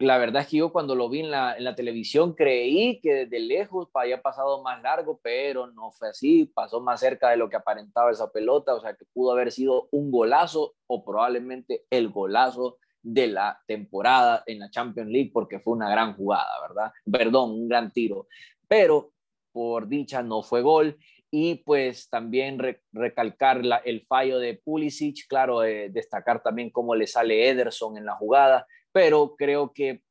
la 0.00 0.16
verdad 0.16 0.42
es 0.42 0.48
que 0.48 0.56
yo 0.56 0.72
cuando 0.72 0.94
lo 0.94 1.10
vi 1.10 1.20
en 1.20 1.30
la, 1.30 1.74
televisión 1.76 2.32
creí 2.32 3.00
que 3.00 3.26
desde 3.26 3.38
lejos 3.38 3.88
había 3.92 4.22
pasado 4.22 4.62
más 4.62 4.82
largo, 4.82 5.20
pero 5.22 5.66
no 5.66 5.92
fue 5.92 6.08
así, 6.08 6.46
pasó 6.46 6.80
más 6.80 7.00
cerca 7.00 7.28
de 7.28 7.36
lo 7.36 7.50
que 7.50 7.56
aparentaba 7.56 8.10
esa 8.10 8.32
pelota, 8.32 8.74
o 8.74 8.80
sea 8.80 8.94
que 8.94 9.04
pudo 9.12 9.32
haber 9.32 9.52
sido 9.52 9.88
un 9.90 10.10
golazo 10.10 10.74
o 10.86 11.04
probablemente 11.04 11.84
el 11.90 12.08
golazo 12.08 12.78
de 13.02 13.26
la 13.26 13.60
temporada 13.66 14.42
en 14.46 14.60
la 14.60 14.70
Champions 14.70 15.10
League 15.10 15.30
porque 15.34 15.60
fue 15.60 15.74
una 15.74 15.90
gran 15.90 16.14
jugada, 16.14 16.50
¿verdad? 16.66 16.92
Perdón, 17.10 17.50
un 17.50 17.68
gran 17.68 17.92
tiro, 17.92 18.26
pero 18.66 19.12
por 19.52 19.86
dicha 19.86 20.22
no 20.22 20.42
fue 20.42 20.62
gol 20.62 20.96
y 21.30 21.56
pues 21.56 22.08
también 22.08 22.58
recalcar 22.92 23.62
el 23.84 24.06
fallo 24.06 24.38
de 24.38 24.54
Pulisic, 24.54 25.28
claro, 25.28 25.62
eh, 25.62 25.90
destacar 25.90 26.42
también 26.42 26.70
cómo 26.70 26.94
le 26.94 27.06
sale 27.06 27.50
Ederson 27.50 27.98
en 27.98 28.06
la 28.06 28.16
jugada, 28.16 28.66
pero 28.92 29.34
creo 29.36 29.72
que 29.72 30.02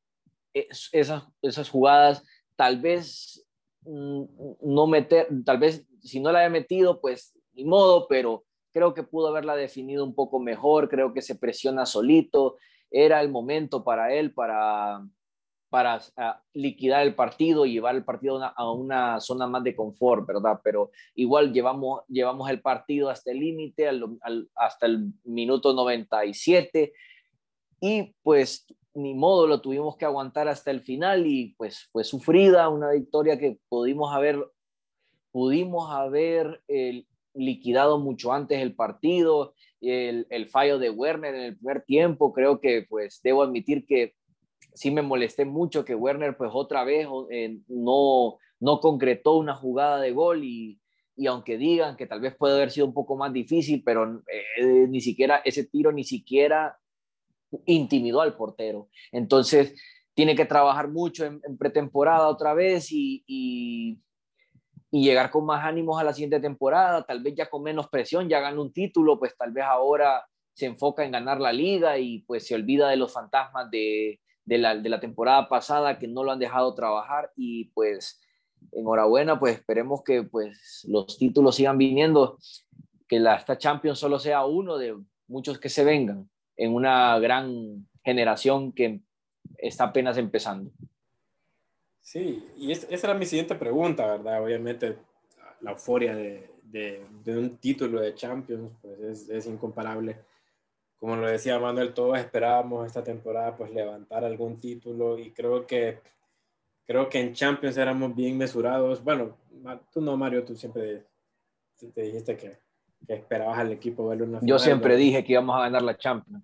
esas, 0.54 1.24
esas 1.42 1.70
jugadas 1.70 2.24
tal 2.56 2.80
vez 2.80 3.46
mm, 3.82 4.24
no 4.62 4.88
meter, 4.88 5.28
tal 5.46 5.60
vez 5.60 5.86
si 6.02 6.20
no 6.20 6.32
la 6.32 6.40
había 6.40 6.50
metido, 6.50 7.00
pues 7.02 7.34
ni 7.54 7.66
modo, 7.66 8.08
pero 8.08 8.46
creo 8.72 8.94
que 8.94 9.04
pudo 9.04 9.28
haberla 9.28 9.56
definido 9.56 10.04
un 10.04 10.16
poco 10.16 10.40
mejor, 10.40 10.90
creo 10.90 11.14
que 11.14 11.22
se 11.22 11.36
presiona 11.36 11.86
solito, 11.86 12.58
era 12.92 13.22
el 13.22 13.30
momento 13.30 13.84
para 13.84 14.14
él 14.14 14.34
para, 14.34 15.02
para 15.70 16.02
liquidar 16.54 17.04
el 17.04 17.16
partido 17.16 17.66
llevar 17.66 17.96
el 17.96 18.04
partido 18.04 18.42
a 18.44 18.72
una, 18.72 19.20
zona 19.20 19.48
más 19.48 19.64
de 19.64 19.76
confort, 19.76 20.26
¿verdad? 20.26 20.60
Pero 20.64 20.92
igual 21.16 21.54
llevamos, 21.54 22.02
llevamos 22.08 22.50
el 22.50 22.62
partido 22.62 23.10
hasta 23.10 23.32
el 23.32 23.40
límite, 23.40 23.90
hasta 24.56 24.86
el 24.86 25.14
minuto 25.24 25.74
97 25.74 26.94
y 27.82 28.16
pues 28.24 28.66
ni 28.94 29.14
modo, 29.14 29.48
lo 29.48 29.62
tuvimos 29.62 29.98
que 29.98 30.06
aguantar 30.06 30.48
hasta 30.48 30.72
el 30.72 30.82
final 30.82 31.26
y 31.26 31.56
pues 31.58 31.90
fue 31.92 32.04
sufrida, 32.04 32.70
una 32.70 32.92
victoria 32.92 33.38
que 33.38 33.58
pudimos 33.70 34.14
haber, 34.14 34.44
pudimos 35.32 35.92
haber 35.92 36.62
eh, 36.68 37.06
liquidado 37.34 38.00
mucho 38.00 38.34
antes 38.34 38.60
el 38.60 38.76
partido, 38.76 39.54
el, 39.82 40.28
el 40.30 40.50
fallo 40.50 40.80
de 40.80 40.90
Werner 40.90 41.36
en 41.36 41.42
el 41.42 41.58
primer 41.58 41.84
tiempo, 41.84 42.34
creo 42.34 42.60
que 42.60 42.86
pues 42.90 43.22
debo 43.24 43.44
admitir 43.44 43.86
que 43.86 44.16
sí 44.74 44.92
me 44.92 45.02
molesté 45.02 45.46
mucho 45.46 45.86
que 45.86 45.96
Werner 45.96 46.36
pues 46.36 46.52
otra 46.54 46.84
vez 46.84 47.08
eh, 47.32 47.60
no, 47.68 48.38
no 48.60 48.80
concretó 48.80 49.38
una 49.38 49.56
jugada 49.56 50.00
de 50.00 50.12
gol 50.12 50.44
y, 50.44 50.80
y, 51.16 51.28
aunque 51.28 51.58
digan 51.58 51.96
que 51.96 52.08
tal 52.08 52.22
vez 52.22 52.36
puede 52.36 52.56
haber 52.56 52.72
sido 52.72 52.88
un 52.88 52.94
poco 52.94 53.16
más 53.18 53.32
difícil, 53.34 53.84
pero 53.84 54.22
eh, 54.58 54.88
ni 54.88 55.02
siquiera 55.02 55.42
ese 55.46 55.66
tiro 55.66 55.92
ni 55.92 56.04
siquiera 56.04 56.78
intimidó 57.66 58.22
al 58.22 58.36
portero. 58.36 58.90
Entonces 59.12 59.74
tiene 60.14 60.36
que 60.36 60.46
trabajar 60.46 60.90
mucho 60.90 61.26
en, 61.26 61.58
pretemporada 61.58 62.28
otra 62.28 62.54
vez 62.54 62.92
y, 62.92 63.24
y, 63.26 64.02
llegar 64.92 65.30
con 65.30 65.46
más 65.46 65.64
ánimos 65.64 66.00
a 66.00 66.04
la 66.04 66.14
siguiente 66.14 66.40
temporada, 66.40 67.04
tal 67.04 67.22
vez 67.22 67.36
ya 67.36 67.50
con 67.50 67.62
menos 67.62 67.88
presión, 67.90 68.28
ya 68.28 68.40
ganó 68.40 68.64
un 68.64 68.74
título, 68.74 69.20
pues 69.20 69.38
tal 69.38 69.52
vez 69.52 69.64
ahora 69.64 70.26
se 70.54 70.66
enfoca 70.66 71.06
en 71.06 71.12
ganar 71.12 71.40
la 71.40 71.54
liga 71.54 72.00
y 72.00 72.24
pues 72.24 72.48
se 72.48 72.56
olvida 72.56 72.90
de 72.90 72.98
los 72.98 73.14
fantasmas 73.14 73.70
de, 73.70 74.20
de 74.46 74.58
la, 74.58 75.00
temporada 75.00 75.48
pasada 75.48 76.00
que 76.00 76.08
no 76.08 76.24
lo 76.24 76.32
han 76.32 76.40
dejado 76.40 76.74
trabajar 76.74 77.32
y 77.36 77.66
pues 77.66 78.20
enhorabuena, 78.72 79.40
pues 79.40 79.58
esperemos 79.58 80.02
que 80.04 80.24
pues 80.24 80.86
los 80.88 81.18
títulos 81.18 81.56
sigan 81.56 81.78
viniendo, 81.78 82.38
que 83.08 83.20
la, 83.20 83.36
esta 83.36 83.58
Champions 83.58 84.00
solo 84.00 84.18
sea 84.18 84.44
uno 84.46 84.78
de 84.78 84.98
muchos 85.28 85.60
que 85.60 85.70
se 85.70 85.84
vengan 85.84 86.28
en 86.60 86.74
una 86.74 87.18
gran 87.20 87.88
generación 88.04 88.72
que 88.72 89.00
está 89.58 89.86
apenas 89.86 90.18
empezando. 90.18 90.72
Sí, 92.02 92.48
y 92.58 92.72
esa 92.72 92.88
era 92.90 93.14
mi 93.14 93.26
siguiente 93.26 93.56
pregunta, 93.56 94.06
¿verdad? 94.06 94.44
Obviamente 94.44 94.98
la 95.62 95.72
euforia 95.72 96.16
de, 96.16 96.50
de, 96.64 97.38
un 97.38 97.58
título 97.58 98.02
de 98.02 98.16
Champions 98.16 98.72
pues 98.82 99.00
es, 99.00 99.30
es 99.30 99.46
incomparable 99.48 100.18
como 101.00 101.16
lo 101.16 101.28
decía 101.28 101.58
Manuel, 101.60 101.94
todos 101.94 102.20
esperábamos 102.20 102.86
esta 102.86 103.04
temporada 103.04 103.56
pues 103.56 103.72
levantar 103.72 104.26
algún 104.26 104.60
título 104.60 105.18
y 105.18 105.32
creo 105.32 105.66
que 105.66 106.00
creo 106.86 107.08
que 107.08 107.22
en 107.22 107.34
Champions 107.34 107.78
éramos 107.78 108.14
bien 108.16 108.38
mesurados. 108.38 109.02
Bueno, 109.04 109.38
tú 109.94 110.02
no, 110.02 110.18
Mario, 110.18 110.44
tú 110.44 110.56
siempre 110.56 111.06
te 111.94 112.02
dijiste 112.02 112.36
que, 112.36 112.58
que 113.08 113.14
esperabas 113.14 113.58
al 113.58 113.72
equipo 113.72 114.08
verlo 114.08 114.26
una 114.26 114.40
final. 114.40 114.50
Yo 114.50 114.60
siempre 114.60 114.96
dije 114.96 115.24
que 115.24 115.34
íbamos 115.34 115.56
a 115.58 115.62
ganar 115.62 115.82
la 115.82 115.98
Champions. 115.98 116.44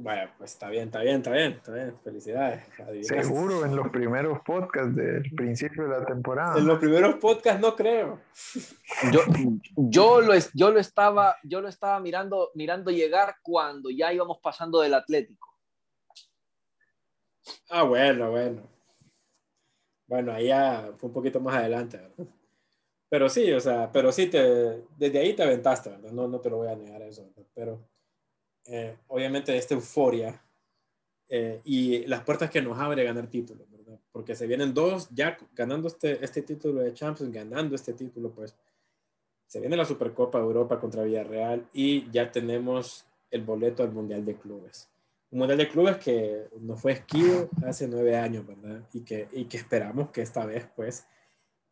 Vaya, 0.00 0.32
pues 0.38 0.52
está 0.52 0.68
bien, 0.68 0.84
está 0.84 1.00
bien, 1.00 1.16
está 1.16 1.32
bien, 1.32 1.52
está 1.52 1.72
bien. 1.72 1.98
Felicidades. 2.04 2.64
Seguro, 3.02 3.64
en 3.64 3.74
los 3.74 3.88
primeros 3.88 4.38
podcasts 4.44 4.94
del 4.94 5.28
principio 5.34 5.84
de 5.84 5.98
la 5.98 6.06
temporada. 6.06 6.56
En 6.56 6.66
los 6.66 6.78
primeros 6.78 7.16
podcasts 7.16 7.60
no 7.60 7.74
creo. 7.74 8.20
Yo, 9.12 9.20
yo, 9.76 10.20
lo, 10.20 10.34
yo, 10.54 10.70
lo, 10.70 10.78
estaba, 10.78 11.36
yo 11.42 11.60
lo 11.60 11.68
estaba 11.68 11.98
mirando, 11.98 12.50
mirando 12.54 12.92
llegar 12.92 13.36
cuando 13.42 13.90
ya 13.90 14.12
íbamos 14.12 14.38
pasando 14.40 14.80
del 14.80 14.94
Atlético. 14.94 15.48
Ah, 17.68 17.82
bueno, 17.82 18.30
bueno. 18.30 18.62
Bueno, 20.06 20.32
ahí 20.32 20.46
ya 20.46 20.92
fue 20.96 21.08
un 21.08 21.14
poquito 21.14 21.40
más 21.40 21.56
adelante, 21.56 21.96
¿verdad? 21.98 22.32
Pero 23.08 23.28
sí, 23.28 23.50
o 23.52 23.60
sea, 23.60 23.90
pero 23.90 24.12
sí, 24.12 24.26
te, 24.26 24.82
desde 24.98 25.18
ahí 25.18 25.34
te 25.34 25.42
aventaste, 25.42 25.90
¿verdad? 25.90 26.12
No, 26.12 26.28
no 26.28 26.40
te 26.40 26.50
lo 26.50 26.58
voy 26.58 26.68
a 26.68 26.76
negar 26.76 27.02
eso, 27.02 27.30
pero 27.54 27.80
eh, 28.66 28.96
obviamente 29.08 29.56
esta 29.56 29.74
euforia 29.74 30.42
eh, 31.28 31.60
y 31.64 32.06
las 32.06 32.22
puertas 32.22 32.50
que 32.50 32.60
nos 32.60 32.78
abre 32.78 33.04
ganar 33.04 33.28
títulos, 33.28 33.70
¿verdad? 33.70 33.98
Porque 34.12 34.34
se 34.34 34.46
vienen 34.46 34.74
dos, 34.74 35.08
ya 35.10 35.38
ganando 35.54 35.88
este, 35.88 36.22
este 36.22 36.42
título 36.42 36.82
de 36.82 36.92
Champions, 36.92 37.32
ganando 37.32 37.74
este 37.74 37.94
título, 37.94 38.30
pues 38.30 38.54
se 39.46 39.60
viene 39.60 39.76
la 39.76 39.86
Supercopa 39.86 40.38
de 40.38 40.44
Europa 40.44 40.78
contra 40.78 41.02
Villarreal 41.02 41.66
y 41.72 42.10
ya 42.10 42.30
tenemos 42.30 43.06
el 43.30 43.42
boleto 43.42 43.82
al 43.82 43.92
Mundial 43.92 44.24
de 44.24 44.36
Clubes. 44.36 44.88
Un 45.30 45.38
Mundial 45.40 45.58
de 45.58 45.68
Clubes 45.68 45.96
que 45.96 46.48
nos 46.60 46.80
fue 46.80 46.92
esquivo 46.92 47.48
hace 47.66 47.88
nueve 47.88 48.16
años, 48.16 48.46
¿verdad? 48.46 48.82
Y 48.92 49.00
que, 49.00 49.28
y 49.32 49.46
que 49.46 49.56
esperamos 49.56 50.10
que 50.10 50.22
esta 50.22 50.44
vez, 50.44 50.66
pues, 50.76 51.06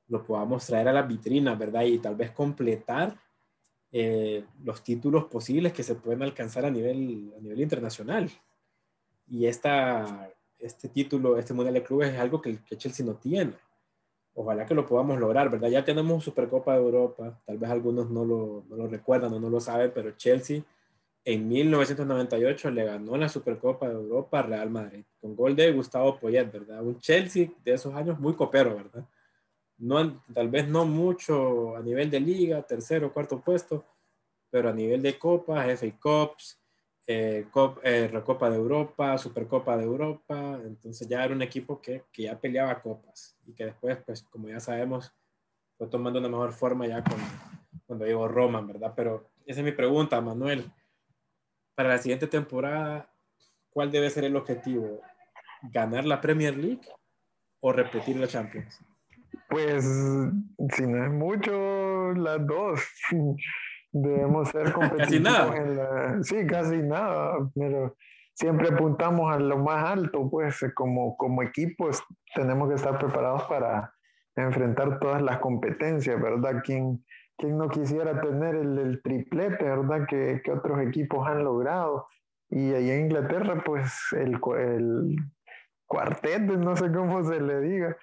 lo 0.08 0.25
podamos 0.25 0.66
traer 0.66 0.88
a 0.88 0.92
la 0.92 1.02
vitrina, 1.02 1.54
¿verdad? 1.54 1.82
Y 1.82 1.98
tal 1.98 2.14
vez 2.14 2.30
completar 2.30 3.16
eh, 3.92 4.44
los 4.64 4.82
títulos 4.82 5.25
posibles 5.25 5.72
que 5.72 5.82
se 5.82 5.94
pueden 5.94 6.22
alcanzar 6.22 6.64
a 6.64 6.70
nivel, 6.70 7.32
a 7.36 7.40
nivel 7.40 7.60
internacional. 7.60 8.30
Y 9.28 9.46
esta, 9.46 10.30
este 10.58 10.88
título, 10.88 11.38
este 11.38 11.54
Mundial 11.54 11.75
de 11.75 11.82
Clubes 11.82 12.12
es 12.12 12.18
algo 12.18 12.40
que, 12.40 12.58
que 12.64 12.76
Chelsea 12.76 13.04
no 13.04 13.14
tiene. 13.14 13.54
Ojalá 14.34 14.66
que 14.66 14.75
lo 14.75 14.86
podamos 14.86 15.18
lograr, 15.18 15.50
¿verdad? 15.50 15.70
Ya 15.70 15.84
tenemos 15.84 16.22
Supercopa 16.22 16.75
de 16.75 16.82
Europa, 16.82 17.40
tal 17.46 17.56
vez 17.56 17.70
algunos 17.70 18.10
no 18.10 18.25
lo, 18.25 18.64
no 18.68 18.76
lo 18.76 18.86
recuerdan 18.86 19.32
o 19.32 19.40
no 19.40 19.48
lo 19.48 19.60
saben, 19.60 19.90
pero 19.94 20.10
Chelsea 20.10 20.62
en 21.25 21.48
1998 21.48 22.70
le 22.70 22.84
ganó 22.84 23.16
la 23.16 23.28
Supercopa 23.28 23.88
de 23.88 23.94
Europa 23.94 24.38
a 24.38 24.42
Real 24.42 24.70
Madrid, 24.70 25.04
con 25.20 25.34
gol 25.34 25.56
de 25.56 25.72
Gustavo 25.72 26.18
Poyet, 26.20 26.52
¿verdad? 26.52 26.82
Un 26.82 27.00
Chelsea 27.00 27.48
de 27.64 27.72
esos 27.72 27.92
años 27.94 28.20
muy 28.20 28.34
copero, 28.34 28.76
¿verdad? 28.76 29.04
No, 29.78 30.23
tal 30.33 30.49
vez 30.49 30.68
no 30.68 30.85
mucho 30.85 31.76
a 31.76 31.80
nivel 31.80 32.11
de 32.11 32.21
liga, 32.21 32.62
tercero, 32.62 33.12
cuarto 33.12 33.40
puesto, 33.40 33.85
pero 34.50 34.71
a 34.71 34.73
nivel 34.73 35.02
de 35.02 35.18
copas, 35.18 35.66
FA 35.78 35.99
Cups, 36.00 36.61
eh, 37.06 37.47
eh, 37.83 38.09
Recopa 38.11 38.50
de 38.50 38.56
Europa, 38.56 39.16
Supercopa 39.18 39.76
de 39.76 39.85
Europa, 39.85 40.59
entonces 40.64 41.06
ya 41.06 41.25
era 41.25 41.35
un 41.35 41.42
equipo 41.42 41.80
que, 41.80 42.04
que, 42.12 42.25
ya 42.25 42.38
peleaba 42.38 42.80
copas 42.83 43.37
y 43.47 43.52
que 43.52 43.66
después, 43.66 43.99
pues 44.04 44.23
como 44.25 44.49
ya 44.49 44.61
sabemos, 44.61 45.14
fue 45.76 45.87
tomando 45.87 46.18
una 46.18 46.28
mejor 46.28 46.52
forma 46.52 46.87
ya 46.87 47.04
con, 47.04 47.18
cuando 47.87 48.06
llegó 48.06 48.26
Roma, 48.26 48.61
¿verdad? 48.61 48.92
Pero 48.97 49.30
esa 49.45 49.61
es 49.61 49.64
mi 49.64 49.73
pregunta, 49.73 50.21
Manuel. 50.21 50.71
Para 51.75 51.90
la 51.90 51.99
siguiente 51.99 52.26
temporada, 52.26 53.12
¿cuál 53.71 53.92
debe 53.92 54.11
ser 54.11 54.25
el 54.25 54.37
objetivo? 54.37 55.00
¿Ganar 55.62 56.06
la 56.06 56.21
Premier 56.21 56.56
League 56.56 56.88
o 57.61 57.73
repetir 57.73 58.16
la 58.16 58.26
Champions? 58.26 58.80
Pues 59.49 59.85
si 59.85 60.87
no 60.87 61.04
es 61.04 61.12
mucho, 61.12 62.12
las 62.14 62.47
dos. 62.47 62.80
Debemos 63.92 64.49
ser 64.49 64.73
competitivos. 64.73 65.06
casi 65.06 65.21
nada. 65.21 66.23
sí, 66.23 66.47
casi 66.47 66.76
nada, 66.78 67.50
pero 67.54 67.97
siempre 68.35 68.68
apuntamos 68.68 69.35
a 69.35 69.38
lo 69.38 69.59
más 69.59 69.90
alto, 69.90 70.28
pues 70.30 70.61
como, 70.75 71.16
como 71.16 71.42
equipos 71.42 72.02
tenemos 72.35 72.68
que 72.68 72.75
estar 72.75 72.99
preparados 72.99 73.45
para 73.45 73.95
enfrentar 74.37 74.99
todas 75.00 75.23
las 75.23 75.38
competencias, 75.38 76.21
¿verdad? 76.21 76.62
¿Quién, 76.62 77.04
quién 77.38 77.56
no 77.56 77.68
quisiera 77.68 78.21
tener 78.21 78.54
el, 78.54 78.78
el 78.78 79.02
triplete, 79.02 79.64
¿verdad? 79.64 80.06
Que, 80.06 80.42
que, 80.45 80.52
otros 80.52 80.80
equipos 80.80 81.26
han 81.26 81.42
logrado. 81.42 82.06
Y 82.50 82.75
allá 82.75 82.95
en 82.95 83.06
Inglaterra, 83.06 83.62
pues 83.64 83.95
el, 84.12 84.38
el 84.59 85.16
cuarteto, 85.87 86.56
no 86.59 86.76
sé 86.76 86.92
cómo 86.92 87.25
se 87.25 87.40
le 87.40 87.61
diga, 87.61 87.97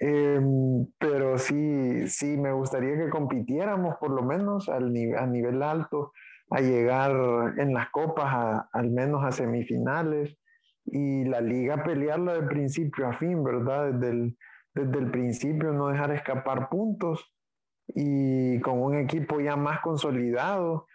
Em, 0.00 0.86
pero 0.98 1.38
sí, 1.38 2.08
sí, 2.08 2.36
me 2.36 2.52
gustaría 2.52 2.96
que 2.96 3.08
compitiéramos 3.08 3.96
por 3.96 4.10
lo 4.10 4.22
menos 4.22 4.68
al 4.68 4.86
a 5.16 5.26
nivel 5.26 5.62
alto, 5.62 6.12
a 6.50 6.60
llegar 6.60 7.12
en 7.58 7.72
las 7.72 7.90
copas 7.90 8.66
al 8.72 8.90
menos 8.90 9.24
a 9.24 9.32
semifinales 9.32 10.36
y 10.86 11.24
la 11.24 11.40
liga 11.40 11.82
pelearla 11.82 12.34
de 12.34 12.42
principio 12.42 13.08
a 13.08 13.18
fin, 13.18 13.42
¿verdad? 13.42 13.92
Desde 13.92 14.10
el, 14.10 14.38
desde 14.74 14.98
el 14.98 15.10
principio 15.10 15.72
no 15.72 15.88
dejar 15.88 16.12
escapar 16.12 16.68
puntos 16.68 17.32
y 17.88 18.60
con 18.60 18.80
un 18.80 18.96
equipo 18.96 19.40
ya 19.40 19.56
más 19.56 19.80
consolidado. 19.80 20.86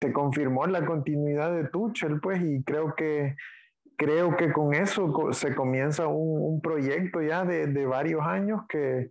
Se 0.00 0.12
confirmó 0.12 0.66
la 0.66 0.84
continuidad 0.86 1.54
de 1.54 1.68
Tuchel, 1.68 2.20
pues, 2.20 2.40
y 2.42 2.64
creo 2.64 2.94
que 2.94 3.36
creo 4.00 4.34
que 4.34 4.50
con 4.50 4.72
eso 4.72 5.12
se 5.32 5.54
comienza 5.54 6.06
un, 6.06 6.62
proyecto 6.62 7.20
ya 7.20 7.44
de, 7.44 7.84
varios 7.84 8.22
años 8.22 8.62
que, 8.66 9.10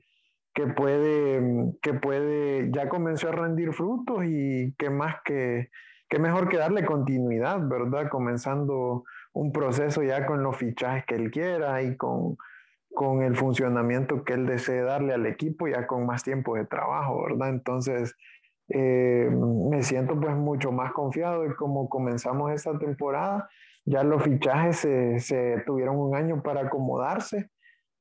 que, 0.51 0.65
puede, 0.65 1.75
que 1.83 1.93
puede, 1.93 2.71
ya 2.71 2.89
comenzó 2.89 3.29
a 3.29 3.33
rendir 3.33 3.71
frutos 3.71 4.25
y 4.25 4.73
que 4.79 4.89
más 4.89 5.17
que, 5.23 5.69
que 6.09 6.17
mejor 6.17 6.49
que 6.49 6.57
darle 6.57 6.85
continuidad, 6.85 7.59
¿verdad? 7.69 8.09
Comenzando 8.09 9.03
un 9.31 9.51
proceso 9.51 10.01
ya 10.01 10.25
con 10.25 10.41
los 10.41 10.57
fichajes 10.57 11.05
que 11.05 11.13
él 11.13 11.29
quiera 11.29 11.83
y 11.83 11.95
con, 11.95 12.37
con 12.91 13.21
el 13.21 13.35
funcionamiento 13.35 14.23
que 14.23 14.33
él 14.33 14.47
desee 14.47 14.81
darle 14.81 15.13
al 15.13 15.27
equipo 15.27 15.67
ya 15.67 15.85
con 15.85 16.07
más 16.07 16.23
tiempo 16.23 16.55
de 16.55 16.65
trabajo, 16.65 17.25
¿verdad? 17.25 17.49
Entonces, 17.49 18.15
eh, 18.69 19.29
me 19.29 19.83
siento 19.83 20.19
pues 20.19 20.35
mucho 20.35 20.71
más 20.71 20.93
confiado 20.93 21.43
de 21.43 21.55
cómo 21.55 21.89
comenzamos 21.89 22.51
esta 22.51 22.75
temporada 22.79 23.47
ya 23.89 24.03
los 24.03 24.21
fichajes 24.21 24.77
se, 24.77 25.19
se 25.19 25.63
tuvieron 25.65 25.97
un 25.97 26.15
año 26.15 26.43
para 26.43 26.61
acomodarse 26.61 27.49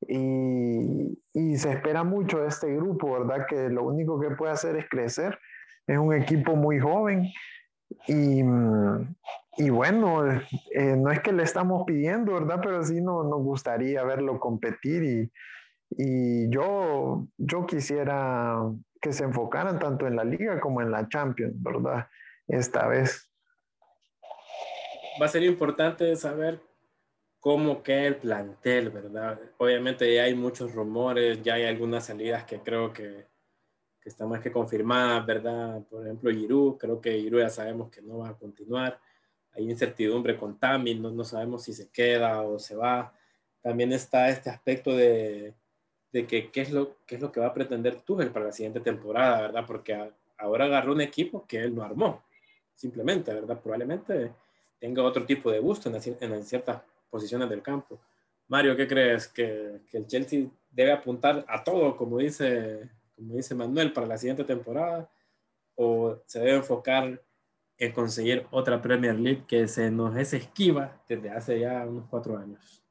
y, 0.07 1.19
y, 1.33 1.57
se 1.57 1.73
espera 1.73 2.05
mucho 2.05 2.41
de 2.41 2.49
este 2.49 2.75
grupo, 2.77 3.13
¿verdad? 3.13 3.47
Que 3.49 3.71
lo 3.71 3.85
único 3.85 4.21
que 4.21 4.31
puede 4.31 4.53
hacer 4.53 4.77
es 4.77 4.89
crecer. 4.89 5.39
Es 5.87 5.99
un 5.99 6.13
equipo 6.13 6.55
muy 6.57 6.79
joven 6.79 7.31
y, 8.07 8.43
y 9.57 9.71
bueno, 9.71 10.31
eh, 10.31 10.95
no 10.97 11.11
es 11.11 11.21
que 11.21 11.33
le 11.33 11.43
estamos 11.43 11.85
pidiendo, 11.87 12.35
¿verdad? 12.35 12.61
Pero 12.63 12.83
sí 12.85 13.01
no, 13.01 13.25
nos 13.25 13.43
gustaría 13.43 14.05
verlo 14.05 14.39
competir 14.39 15.03
y, 15.03 15.33
y 15.91 16.51
yo, 16.51 17.27
yo 17.39 17.67
quisiera 17.67 18.59
que 19.01 19.13
se 19.15 19.25
enfocaran 19.25 19.79
tanto 19.79 20.07
en 20.07 20.17
la 20.17 20.25
liga 20.25 20.61
como 20.61 20.83
en 20.83 20.91
la 20.91 21.09
Champions, 21.09 21.55
¿verdad? 21.63 22.09
Esta 22.47 22.87
vez. 22.87 23.28
Va 25.21 25.27
a 25.27 25.29
ser 25.29 25.43
importante 25.43 26.15
saber 26.17 26.61
cómo 27.41 27.83
queda 27.83 28.07
el 28.07 28.17
plantel, 28.17 28.91
¿verdad? 28.91 29.41
Obviamente 29.59 30.13
ya 30.15 30.25
hay 30.25 30.35
muchos 30.35 30.75
rumores, 30.75 31.43
ya 31.43 31.55
hay 31.55 31.65
algunas 31.65 32.07
salidas 32.07 32.45
que 32.45 32.61
creo 32.61 32.93
que, 32.93 33.27
que 34.01 34.09
están 34.09 34.29
más 34.29 34.41
que 34.41 34.53
confirmadas, 34.53 35.25
¿verdad? 35.27 35.83
Por 35.89 36.05
ejemplo, 36.05 36.31
Giroud, 36.31 36.77
creo 36.79 37.01
que 37.01 37.21
Giroud 37.21 37.43
ya 37.43 37.51
sabemos 37.51 37.91
que 37.91 38.03
no 38.03 38.19
va 38.19 38.31
a 38.31 38.39
continuar. 38.39 39.01
Hay 39.53 39.71
incertidumbre 39.71 40.37
con 40.37 40.59
Tami, 40.59 40.95
no, 40.95 41.11
no 41.11 41.25
sabemos 41.25 41.65
si 41.65 41.73
se 41.73 41.91
queda 41.91 42.43
o 42.43 42.59
se 42.59 42.77
va. 42.77 43.13
También 43.61 43.93
está 43.93 44.29
este 44.29 44.51
aspecto 44.51 44.95
de, 44.97 45.55
de 46.13 46.27
que 46.27 46.51
qué 46.51 46.61
es, 46.63 46.71
lo, 46.71 46.97
qué 47.07 47.17
es 47.17 47.21
lo 47.21 47.33
que 47.33 47.41
va 47.41 47.47
a 47.47 47.55
pretender 47.55 48.03
Tuchel 48.03 48.31
para 48.31 48.47
la 48.47 48.53
siguiente 48.53 48.81
temporada, 48.81 49.43
¿verdad? 49.43 49.65
Porque 49.67 50.13
ahora 50.37 50.65
agarró 50.67 50.93
un 50.93 51.01
equipo 51.01 51.47
que 51.47 51.59
él 51.59 51.75
no 51.75 51.83
armó, 51.83 52.23
simplemente, 52.75 53.33
¿verdad? 53.33 53.61
Probablemente 53.61 54.33
tenga 54.79 55.03
otro 55.03 55.25
tipo 55.25 55.51
de 55.51 55.59
gusto 55.59 55.89
en, 55.89 56.33
en 56.33 56.45
ciertas 56.45 56.83
posiciones 57.11 57.49
del 57.49 57.63
campo. 57.63 58.01
Mario, 58.47 58.77
¿qué 58.77 58.87
crees? 58.87 59.29
¿Que, 59.29 59.81
¿Que, 59.91 59.99
el 59.99 60.07
Chelsea 60.07 60.47
debe 60.71 60.93
apuntar 60.93 61.45
a 61.49 61.63
todo, 61.63 61.97
como 61.97 62.19
dice, 62.19 62.89
como 63.15 63.35
dice 63.35 63.55
Manuel, 63.55 63.93
para 63.93 64.07
la 64.07 64.19
siguiente 64.19 64.45
temporada? 64.45 65.11
¿O 65.75 66.17
se 66.27 66.41
debe 66.41 66.57
enfocar 66.57 67.23
en 67.77 67.93
conseguir 67.93 68.47
otra 68.51 68.83
Premier 68.83 69.19
League 69.19 69.45
que 69.47 69.69
se 69.69 69.91
nos 69.91 70.17
es 70.17 70.33
esquiva 70.33 71.01
desde 71.09 71.31
hace 71.31 71.61
ya 71.61 71.87
unos 71.87 72.07
cuatro 72.09 72.37
años? 72.37 72.83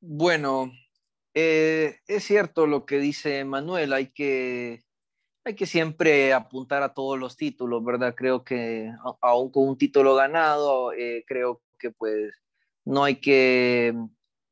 Bueno, 0.00 0.72
eh, 1.34 1.96
es 2.06 2.24
cierto 2.24 2.66
lo 2.66 2.86
que 2.86 2.98
dice 2.98 3.44
Manuel, 3.44 3.92
hay 3.92 4.08
que, 4.08 4.82
hay 5.44 5.54
que 5.54 5.66
siempre 5.66 6.32
apuntar 6.32 6.82
a 6.82 6.92
todos 6.92 7.18
los 7.18 7.36
títulos, 7.36 7.84
¿verdad? 7.84 8.14
Creo 8.14 8.44
que 8.44 8.92
aún 9.20 9.50
con 9.50 9.68
un 9.68 9.78
título 9.78 10.14
ganado, 10.14 10.92
eh, 10.92 11.24
creo 11.26 11.62
que 11.78 11.90
pues 11.90 12.34
no 12.84 13.04
hay 13.04 13.16
que, 13.16 13.94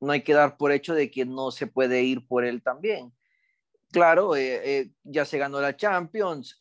no 0.00 0.12
hay 0.12 0.22
que 0.22 0.32
dar 0.32 0.56
por 0.56 0.72
hecho 0.72 0.94
de 0.94 1.10
que 1.10 1.26
no 1.26 1.50
se 1.50 1.66
puede 1.66 2.02
ir 2.02 2.26
por 2.26 2.44
él 2.44 2.62
también. 2.62 3.12
Claro, 3.92 4.36
eh, 4.36 4.90
ya 5.04 5.24
se 5.24 5.38
ganó 5.38 5.60
la 5.60 5.76
Champions, 5.76 6.58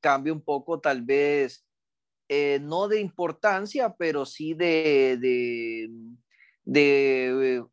cambia 0.00 0.32
un 0.32 0.42
poco 0.42 0.80
tal 0.80 1.02
vez, 1.02 1.66
no 2.60 2.88
de 2.88 3.00
importancia, 3.00 3.94
pero 3.96 4.26
sí 4.26 4.54
de, 4.54 5.18
de, 5.20 5.90
de 6.64 7.64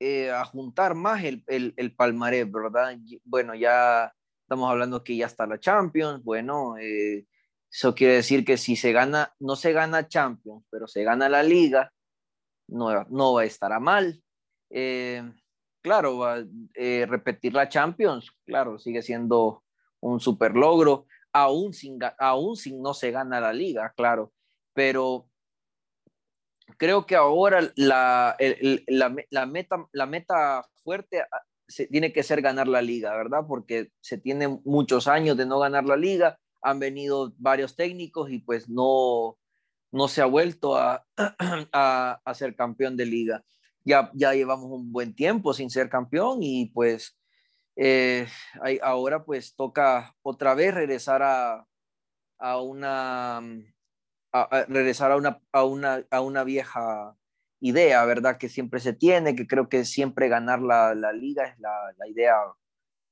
eh, 0.00 0.30
a 0.30 0.44
juntar 0.44 0.94
más 0.94 1.24
el, 1.24 1.42
el, 1.48 1.74
el, 1.76 1.92
palmarés, 1.92 2.50
¿verdad? 2.50 2.96
Bueno, 3.24 3.56
ya 3.56 4.14
estamos 4.48 4.70
hablando 4.70 5.04
que 5.04 5.14
ya 5.14 5.26
está 5.26 5.46
la 5.46 5.60
Champions, 5.60 6.24
bueno, 6.24 6.78
eh, 6.78 7.26
eso 7.70 7.94
quiere 7.94 8.14
decir 8.14 8.46
que 8.46 8.56
si 8.56 8.76
se 8.76 8.92
gana, 8.92 9.30
no 9.40 9.56
se 9.56 9.74
gana 9.74 10.08
Champions, 10.08 10.64
pero 10.70 10.88
se 10.88 11.04
gana 11.04 11.28
la 11.28 11.42
liga, 11.42 11.92
no, 12.68 13.04
no 13.10 13.34
va 13.34 13.42
a 13.42 13.44
estar 13.44 13.74
a 13.74 13.78
mal. 13.78 14.22
Eh, 14.70 15.22
claro, 15.82 16.16
va, 16.16 16.42
repetir 16.74 17.52
la 17.52 17.68
Champions, 17.68 18.32
claro, 18.46 18.78
sigue 18.78 19.02
siendo 19.02 19.64
un 20.00 20.18
super 20.18 20.54
logro, 20.54 21.04
aún 21.30 21.74
sin, 21.74 21.98
aún 22.18 22.56
sin 22.56 22.80
no 22.80 22.94
se 22.94 23.10
gana 23.10 23.42
la 23.42 23.52
liga, 23.52 23.92
claro, 23.94 24.32
pero 24.72 25.28
creo 26.78 27.04
que 27.04 27.16
ahora 27.16 27.70
la, 27.76 28.34
la, 28.86 29.46
meta, 29.46 29.86
la 29.92 30.06
meta 30.06 30.66
fuerte 30.82 31.20
ah, 31.20 31.42
se, 31.68 31.86
tiene 31.86 32.12
que 32.12 32.22
ser 32.22 32.42
ganar 32.42 32.66
la 32.66 32.82
liga, 32.82 33.16
¿verdad? 33.16 33.44
Porque 33.46 33.90
se 34.00 34.18
tiene 34.18 34.48
muchos 34.64 35.06
años 35.06 35.36
de 35.36 35.46
no 35.46 35.58
ganar 35.58 35.84
la 35.84 35.96
liga, 35.96 36.38
han 36.62 36.78
venido 36.78 37.32
varios 37.38 37.76
técnicos 37.76 38.30
y 38.30 38.38
pues 38.38 38.68
no, 38.68 39.38
no 39.92 40.08
se 40.08 40.22
ha 40.22 40.26
vuelto 40.26 40.76
a, 40.76 41.04
a, 41.72 42.34
ser 42.34 42.56
campeón 42.56 42.96
de 42.96 43.06
liga. 43.06 43.44
Ya, 43.84 44.10
ya 44.14 44.34
llevamos 44.34 44.70
un 44.70 44.92
buen 44.92 45.14
tiempo 45.14 45.54
sin 45.54 45.70
ser 45.70 45.88
campeón 45.88 46.42
y 46.42 46.66
pues 46.66 47.16
eh, 47.76 48.26
ahora 48.82 49.24
pues 49.24 49.54
toca 49.54 50.14
otra 50.22 50.54
vez 50.54 50.74
regresar 50.74 51.22
a, 51.22 51.66
a 52.38 52.60
una 52.60 53.40
a, 54.32 54.66
regresar 54.68 55.12
a 55.12 55.16
una, 55.16 55.40
a, 55.52 55.64
una, 55.64 56.04
a 56.10 56.20
una 56.20 56.44
vieja 56.44 57.16
idea, 57.60 58.04
¿verdad? 58.04 58.38
Que 58.38 58.48
siempre 58.48 58.80
se 58.80 58.92
tiene, 58.92 59.34
que 59.34 59.46
creo 59.46 59.68
que 59.68 59.84
siempre 59.84 60.28
ganar 60.28 60.60
la, 60.60 60.94
la 60.94 61.12
liga 61.12 61.44
es 61.44 61.58
la, 61.58 62.08
idea 62.08 62.36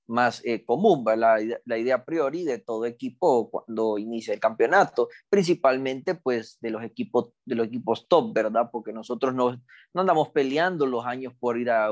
más 0.08 0.40
eh, 0.44 0.64
común, 0.64 1.04
la, 1.04 1.38
la, 1.64 1.78
idea 1.78 1.96
a 1.96 2.04
priori 2.04 2.44
de 2.44 2.58
todo 2.58 2.84
equipo 2.84 3.50
cuando 3.50 3.98
inicia 3.98 4.32
el 4.32 4.40
campeonato, 4.40 5.08
principalmente 5.28 6.14
pues 6.14 6.58
de 6.60 6.70
los 6.70 6.84
equipos, 6.84 7.32
de 7.44 7.56
los 7.56 7.66
equipos 7.66 8.06
top, 8.08 8.32
¿verdad? 8.32 8.68
Porque 8.70 8.92
nosotros 8.92 9.34
no, 9.34 9.60
no 9.92 10.00
andamos 10.00 10.28
peleando 10.28 10.86
los 10.86 11.04
años 11.04 11.34
por 11.38 11.58
ir 11.58 11.70
a, 11.70 11.86
a, 11.86 11.90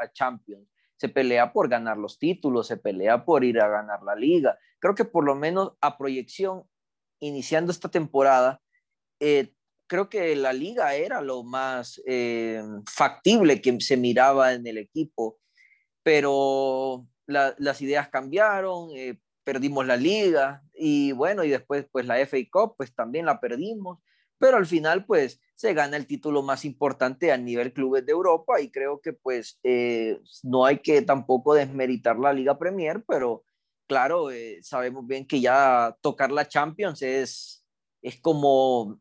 a 0.00 0.12
Champions, 0.12 0.68
se 0.96 1.08
pelea 1.08 1.52
por 1.52 1.68
ganar 1.68 1.96
los 1.96 2.18
títulos, 2.18 2.66
se 2.66 2.76
pelea 2.76 3.24
por 3.24 3.44
ir 3.44 3.60
a 3.60 3.68
ganar 3.68 4.02
la 4.02 4.14
liga. 4.14 4.58
Creo 4.78 4.94
que 4.94 5.04
por 5.04 5.24
lo 5.24 5.34
menos 5.34 5.72
a 5.80 5.96
proyección, 5.96 6.64
iniciando 7.20 7.72
esta 7.72 7.88
temporada, 7.88 8.60
eh, 9.20 9.53
creo 9.86 10.08
que 10.08 10.34
la 10.36 10.52
liga 10.52 10.94
era 10.94 11.20
lo 11.20 11.42
más 11.42 12.00
eh, 12.06 12.62
factible 12.90 13.60
que 13.60 13.80
se 13.80 13.96
miraba 13.96 14.52
en 14.54 14.66
el 14.66 14.78
equipo, 14.78 15.38
pero 16.02 17.06
las 17.26 17.80
ideas 17.80 18.08
cambiaron, 18.08 18.90
eh, 18.94 19.18
perdimos 19.44 19.86
la 19.86 19.96
liga 19.96 20.62
y 20.74 21.12
bueno, 21.12 21.44
y 21.44 21.50
después 21.50 21.86
pues 21.90 22.06
la 22.06 22.18
FA 22.26 22.38
Cup 22.50 22.74
pues 22.76 22.94
también 22.94 23.26
la 23.26 23.40
perdimos, 23.40 23.98
pero 24.38 24.56
al 24.56 24.66
final 24.66 25.06
pues 25.06 25.40
se 25.54 25.72
gana 25.72 25.96
el 25.96 26.06
título 26.06 26.42
más 26.42 26.64
importante 26.64 27.32
a 27.32 27.38
nivel 27.38 27.72
clubes 27.72 28.04
de 28.04 28.12
Europa 28.12 28.60
y 28.60 28.70
creo 28.70 29.00
que 29.00 29.12
pues 29.12 29.60
no 30.42 30.64
hay 30.64 30.78
que 30.78 31.02
tampoco 31.02 31.54
desmeritar 31.54 32.18
la 32.18 32.32
Liga 32.32 32.58
Premier, 32.58 33.02
pero 33.06 33.44
claro, 33.86 34.28
sabemos 34.62 35.06
bien 35.06 35.26
que 35.26 35.40
ya 35.40 35.96
tocar 36.02 36.30
la 36.30 36.48
Champions 36.48 37.00
es, 37.02 37.64
es 38.02 38.20
como 38.20 39.00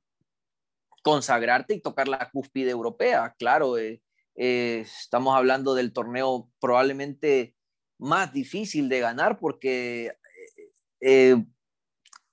consagrarte 1.03 1.75
y 1.75 1.81
tocar 1.81 2.07
la 2.07 2.31
cúspide 2.31 2.71
europea. 2.71 3.35
Claro, 3.37 3.77
eh, 3.77 4.01
eh, 4.35 4.79
estamos 4.83 5.35
hablando 5.35 5.75
del 5.75 5.93
torneo 5.93 6.49
probablemente 6.59 7.55
más 7.99 8.33
difícil 8.33 8.89
de 8.89 9.01
ganar 9.01 9.37
porque 9.37 10.13
eh, 11.01 11.35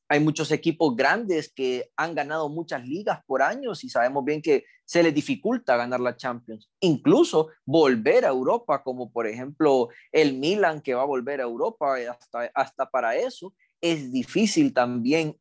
hay 0.09 0.20
muchos 0.20 0.50
equipos 0.52 0.96
grandes 0.96 1.52
que 1.52 1.90
han 1.96 2.14
ganado 2.14 2.48
muchas 2.48 2.87
ligas 2.87 3.20
por 3.26 3.42
años 3.42 3.85
y 3.85 3.90
sabemos 3.90 4.24
bien 4.24 4.40
que 4.40 4.64
se 4.85 5.02
les 5.02 5.14
dificulta 5.14 5.76
ganar 5.76 6.00
la 6.00 6.16
Champions. 6.16 6.70
Incluso 6.80 7.48
volver 7.64 8.24
a 8.24 8.28
Europa, 8.28 8.83
como 8.83 9.12
por 9.12 9.26
ejemplo 9.26 9.88
el 10.11 10.38
Milan 10.38 10.80
que 10.80 10.94
va 10.94 11.02
a 11.02 11.06
volver 11.06 11.40
a 11.40 11.44
Europa, 11.44 11.96
hasta, 12.09 12.50
hasta 12.54 12.88
para 12.88 13.16
eso 13.16 13.52
es 13.80 14.12
difícil 14.12 14.74
también 14.74 15.37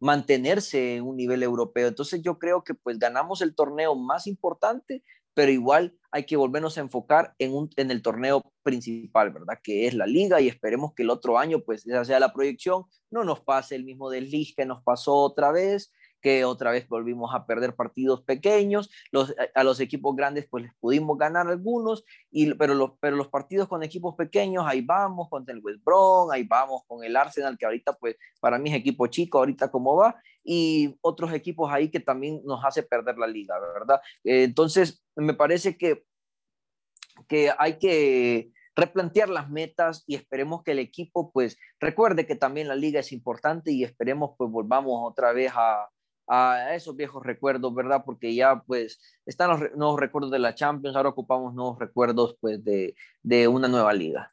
mantenerse 0.00 0.96
en 0.96 1.04
un 1.04 1.16
nivel 1.16 1.42
europeo. 1.42 1.88
Entonces 1.88 2.22
yo 2.22 2.38
creo 2.38 2.62
que 2.64 2.74
pues 2.74 2.98
ganamos 2.98 3.42
el 3.42 3.54
torneo 3.54 3.94
más 3.96 4.26
importante, 4.26 5.02
pero 5.34 5.52
igual 5.52 5.96
hay 6.10 6.24
que 6.24 6.36
volvernos 6.36 6.78
a 6.78 6.80
enfocar 6.80 7.34
en, 7.38 7.54
un, 7.54 7.70
en 7.76 7.90
el 7.90 8.02
torneo 8.02 8.52
principal, 8.62 9.30
¿verdad? 9.30 9.58
Que 9.62 9.86
es 9.86 9.94
la 9.94 10.06
liga 10.06 10.40
y 10.40 10.48
esperemos 10.48 10.94
que 10.94 11.02
el 11.02 11.10
otro 11.10 11.38
año 11.38 11.60
pues 11.60 11.86
esa 11.86 12.04
sea 12.04 12.20
la 12.20 12.32
proyección, 12.32 12.84
no 13.10 13.24
nos 13.24 13.40
pase 13.40 13.76
el 13.76 13.84
mismo 13.84 14.10
desliz 14.10 14.54
que 14.56 14.66
nos 14.66 14.82
pasó 14.82 15.14
otra 15.14 15.52
vez, 15.52 15.92
que 16.20 16.44
otra 16.44 16.70
vez 16.70 16.88
volvimos 16.88 17.34
a 17.34 17.46
perder 17.46 17.74
partidos 17.74 18.22
pequeños, 18.22 18.90
los, 19.10 19.34
a 19.54 19.64
los 19.64 19.80
equipos 19.80 20.14
grandes 20.16 20.46
pues 20.50 20.64
les 20.64 20.74
pudimos 20.74 21.18
ganar 21.18 21.48
algunos, 21.48 22.04
y, 22.30 22.54
pero, 22.54 22.74
los, 22.74 22.92
pero 23.00 23.16
los 23.16 23.28
partidos 23.28 23.68
con 23.68 23.82
equipos 23.82 24.14
pequeños, 24.16 24.64
ahí 24.66 24.80
vamos 24.80 25.28
contra 25.28 25.54
el 25.54 25.60
West 25.62 25.82
Brom, 25.84 26.30
ahí 26.30 26.44
vamos 26.44 26.82
con 26.86 27.04
el 27.04 27.16
Arsenal, 27.16 27.56
que 27.56 27.66
ahorita 27.66 27.92
pues 27.94 28.16
para 28.40 28.58
mí 28.58 28.70
es 28.70 28.76
equipo 28.76 29.06
chico, 29.06 29.38
ahorita 29.38 29.70
cómo 29.70 29.96
va, 29.96 30.20
y 30.44 30.96
otros 31.00 31.32
equipos 31.32 31.70
ahí 31.72 31.90
que 31.90 32.00
también 32.00 32.40
nos 32.44 32.64
hace 32.64 32.82
perder 32.82 33.18
la 33.18 33.26
liga, 33.26 33.58
¿verdad? 33.58 34.00
Eh, 34.24 34.44
entonces, 34.44 35.04
me 35.16 35.34
parece 35.34 35.76
que, 35.76 36.04
que 37.28 37.52
hay 37.58 37.78
que 37.78 38.50
replantear 38.74 39.28
las 39.28 39.50
metas 39.50 40.04
y 40.06 40.14
esperemos 40.14 40.62
que 40.62 40.70
el 40.70 40.78
equipo 40.78 41.32
pues 41.32 41.58
recuerde 41.80 42.26
que 42.26 42.36
también 42.36 42.68
la 42.68 42.76
liga 42.76 43.00
es 43.00 43.10
importante 43.10 43.72
y 43.72 43.82
esperemos 43.82 44.36
pues 44.38 44.50
volvamos 44.52 45.00
otra 45.02 45.32
vez 45.32 45.50
a, 45.52 45.88
a 46.28 46.74
esos 46.74 46.94
viejos 46.94 47.24
recuerdos, 47.24 47.74
¿verdad? 47.74 48.02
Porque 48.04 48.34
ya 48.34 48.62
pues 48.66 49.00
están 49.24 49.50
los 49.50 49.76
nuevos 49.76 49.98
recuerdos 49.98 50.30
de 50.30 50.38
la 50.38 50.54
Champions, 50.54 50.96
ahora 50.96 51.08
ocupamos 51.08 51.54
nuevos 51.54 51.78
recuerdos 51.78 52.36
pues 52.40 52.62
de, 52.62 52.94
de 53.22 53.48
una 53.48 53.68
nueva 53.68 53.92
liga. 53.92 54.30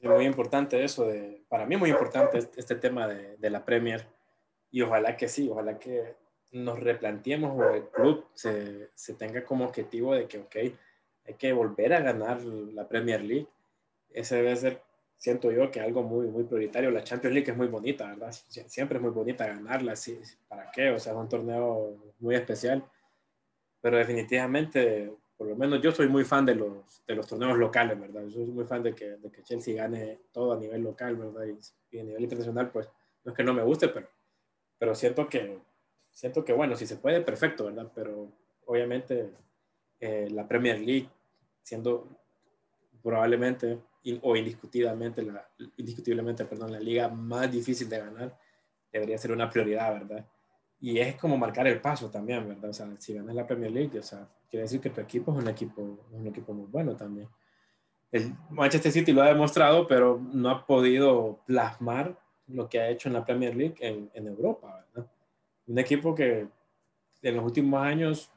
Es 0.00 0.08
muy 0.08 0.24
importante 0.24 0.82
eso, 0.82 1.06
de, 1.06 1.44
para 1.48 1.66
mí 1.66 1.76
muy 1.76 1.90
importante 1.90 2.38
este, 2.38 2.74
tema 2.76 3.06
de, 3.06 3.36
de, 3.36 3.50
la 3.50 3.64
Premier 3.64 4.06
y 4.70 4.80
ojalá 4.80 5.16
que 5.16 5.28
sí, 5.28 5.48
ojalá 5.50 5.78
que 5.78 6.16
nos 6.52 6.80
replanteemos 6.80 7.58
o 7.58 7.74
el 7.74 7.88
club 7.88 8.26
se, 8.32 8.90
se 8.94 9.14
tenga 9.14 9.44
como 9.44 9.66
objetivo 9.66 10.14
de 10.14 10.26
que, 10.26 10.38
ok, 10.38 10.56
hay 11.26 11.34
que 11.34 11.52
volver 11.52 11.92
a 11.92 12.00
ganar 12.00 12.40
la 12.42 12.88
Premier 12.88 13.22
League. 13.22 13.48
Ese 14.10 14.36
debe 14.36 14.56
ser 14.56 14.82
siento 15.20 15.52
yo 15.52 15.70
que 15.70 15.80
algo 15.80 16.02
muy, 16.02 16.28
muy 16.28 16.44
prioritario. 16.44 16.90
La 16.90 17.04
Champions 17.04 17.34
League 17.34 17.50
es 17.50 17.56
muy 17.56 17.68
bonita, 17.68 18.08
¿verdad? 18.08 18.32
Siempre 18.32 18.96
es 18.96 19.02
muy 19.02 19.10
bonita 19.10 19.46
ganarla, 19.46 19.94
sí, 19.94 20.18
¿para 20.48 20.70
qué? 20.70 20.90
O 20.90 20.98
sea, 20.98 21.12
es 21.12 21.18
un 21.18 21.28
torneo 21.28 22.14
muy 22.20 22.34
especial. 22.34 22.82
Pero 23.82 23.98
definitivamente, 23.98 25.12
por 25.36 25.46
lo 25.46 25.56
menos 25.56 25.82
yo 25.82 25.92
soy 25.92 26.08
muy 26.08 26.24
fan 26.24 26.46
de 26.46 26.54
los, 26.54 27.04
de 27.06 27.14
los 27.14 27.26
torneos 27.26 27.58
locales, 27.58 28.00
¿verdad? 28.00 28.22
Yo 28.28 28.46
soy 28.46 28.46
muy 28.46 28.64
fan 28.64 28.82
de 28.82 28.94
que, 28.94 29.18
de 29.18 29.30
que 29.30 29.42
Chelsea 29.42 29.76
gane 29.76 30.20
todo 30.32 30.54
a 30.54 30.58
nivel 30.58 30.82
local, 30.82 31.16
¿verdad? 31.16 31.44
Y, 31.90 31.98
a 31.98 32.02
nivel 32.02 32.22
internacional, 32.22 32.70
pues 32.70 32.88
no 33.22 33.32
es 33.32 33.36
que 33.36 33.44
no 33.44 33.52
me 33.52 33.62
guste, 33.62 33.88
pero, 33.88 34.08
pero 34.78 34.94
siento 34.94 35.28
que, 35.28 35.58
siento 36.10 36.46
que, 36.46 36.54
bueno, 36.54 36.76
si 36.76 36.86
se 36.86 36.96
puede, 36.96 37.20
perfecto, 37.20 37.66
¿verdad? 37.66 37.92
Pero 37.94 38.32
obviamente 38.64 39.30
eh, 39.98 40.28
la 40.30 40.48
Premier 40.48 40.80
League, 40.80 41.10
siendo 41.62 42.19
probablemente 43.02 43.78
o 44.22 44.36
indiscutiblemente 44.36 45.22
la, 45.22 45.46
indiscutiblemente, 45.76 46.44
perdón, 46.44 46.72
la 46.72 46.80
liga 46.80 47.08
más 47.08 47.50
difícil 47.50 47.88
de 47.88 47.98
ganar, 47.98 48.38
debería 48.92 49.18
ser 49.18 49.32
una 49.32 49.50
prioridad, 49.50 49.92
¿verdad? 49.92 50.26
Y 50.80 50.98
es 50.98 51.16
como 51.16 51.36
marcar 51.36 51.66
el 51.66 51.80
paso 51.80 52.10
también, 52.10 52.48
¿verdad? 52.48 52.70
O 52.70 52.72
sea, 52.72 52.88
si 52.98 53.12
ganas 53.12 53.34
la 53.34 53.46
Premier 53.46 53.70
League, 53.70 53.98
o 53.98 54.02
sea, 54.02 54.26
quiere 54.48 54.62
decir 54.62 54.80
que 54.80 54.90
tu 54.90 55.00
equipo 55.00 55.32
es 55.32 55.42
un 55.42 55.48
equipo, 55.48 56.06
un 56.10 56.26
equipo 56.26 56.54
muy 56.54 56.66
bueno 56.66 56.96
también. 56.96 57.28
El 58.10 58.34
Manchester 58.48 58.90
City 58.90 59.12
lo 59.12 59.22
ha 59.22 59.28
demostrado, 59.28 59.86
pero 59.86 60.18
no 60.32 60.48
ha 60.50 60.66
podido 60.66 61.40
plasmar 61.46 62.18
lo 62.48 62.68
que 62.68 62.80
ha 62.80 62.88
hecho 62.88 63.08
en 63.08 63.12
la 63.12 63.24
Premier 63.24 63.54
League 63.54 63.76
en, 63.80 64.10
en 64.14 64.26
Europa, 64.26 64.84
¿verdad? 64.94 65.10
Un 65.66 65.78
equipo 65.78 66.14
que 66.14 66.48
en 67.22 67.36
los 67.36 67.44
últimos 67.44 67.80
años, 67.82 68.30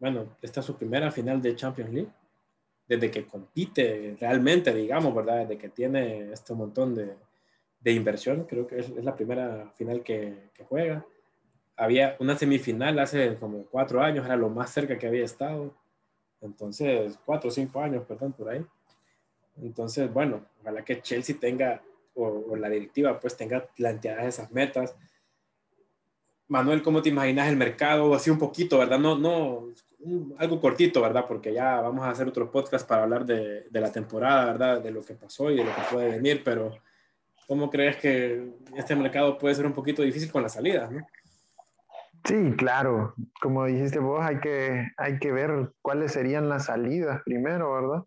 bueno, 0.00 0.36
esta 0.42 0.60
es 0.60 0.66
su 0.66 0.76
primera 0.76 1.10
final 1.10 1.40
de 1.40 1.54
Champions 1.54 1.92
League 1.92 2.10
desde 2.88 3.10
que 3.10 3.26
compite 3.26 4.16
realmente, 4.20 4.72
digamos, 4.72 5.14
¿verdad? 5.14 5.40
Desde 5.40 5.58
que 5.58 5.68
tiene 5.68 6.32
este 6.32 6.54
montón 6.54 6.94
de, 6.94 7.14
de 7.80 7.92
inversión, 7.92 8.44
creo 8.44 8.66
que 8.66 8.78
es, 8.78 8.90
la 9.04 9.14
primera 9.14 9.72
final 9.76 10.02
que, 10.02 10.50
que, 10.54 10.64
juega. 10.64 11.04
Había 11.76 12.16
una 12.20 12.36
semifinal 12.36 12.98
hace 12.98 13.36
como 13.36 13.64
cuatro 13.66 14.00
años, 14.00 14.24
era 14.24 14.36
lo 14.36 14.48
más 14.48 14.70
cerca 14.70 14.98
que 14.98 15.06
había 15.06 15.24
estado. 15.24 15.74
Entonces, 16.40 17.18
cuatro 17.24 17.48
o 17.48 17.52
cinco 17.52 17.80
años, 17.80 18.04
perdón, 18.06 18.32
por 18.32 18.48
ahí. 18.48 18.64
Entonces, 19.60 20.12
bueno, 20.12 20.44
ojalá 20.60 20.84
que 20.84 21.02
Chelsea 21.02 21.36
tenga, 21.38 21.82
o, 22.14 22.26
o 22.50 22.56
la 22.56 22.68
directiva, 22.68 23.18
pues 23.18 23.36
tenga 23.36 23.66
planteadas 23.66 24.26
esas 24.26 24.52
metas. 24.52 24.94
Manuel, 26.48 26.82
¿cómo 26.82 27.02
te 27.02 27.08
imaginas 27.08 27.48
el 27.48 27.56
mercado? 27.56 28.14
Así 28.14 28.30
un 28.30 28.38
poquito, 28.38 28.78
¿verdad? 28.78 28.98
No, 28.98 29.18
no, 29.18 29.68
algo 30.38 30.60
cortito, 30.60 31.00
¿verdad? 31.02 31.24
Porque 31.26 31.52
ya 31.52 31.80
vamos 31.80 32.04
a 32.04 32.10
hacer 32.10 32.28
otro 32.28 32.50
podcast 32.50 32.88
para 32.88 33.02
hablar 33.02 33.24
de, 33.24 33.66
de, 33.70 33.80
la 33.80 33.90
temporada, 33.90 34.46
¿verdad? 34.46 34.80
De 34.80 34.90
lo 34.90 35.02
que 35.02 35.14
pasó 35.14 35.50
y 35.50 35.56
de 35.56 35.64
lo 35.64 35.74
que 35.74 35.82
puede 35.90 36.10
venir, 36.10 36.42
pero 36.44 36.72
¿cómo 37.46 37.70
crees 37.70 37.96
que 37.96 38.52
este 38.76 38.96
mercado 38.96 39.38
puede 39.38 39.54
ser 39.54 39.66
un 39.66 39.72
poquito 39.72 40.02
difícil 40.02 40.30
con 40.30 40.42
las 40.42 40.54
salidas, 40.54 40.90
¿no? 40.90 41.06
Sí, 42.26 42.54
claro. 42.56 43.14
Como 43.40 43.64
dijiste 43.66 44.00
vos, 44.00 44.24
hay 44.24 44.40
que, 44.40 44.88
hay 44.96 45.18
que 45.18 45.30
ver 45.30 45.72
cuáles 45.80 46.12
serían 46.12 46.48
las 46.48 46.66
salidas 46.66 47.22
primero, 47.24 47.72
¿verdad? 47.72 48.04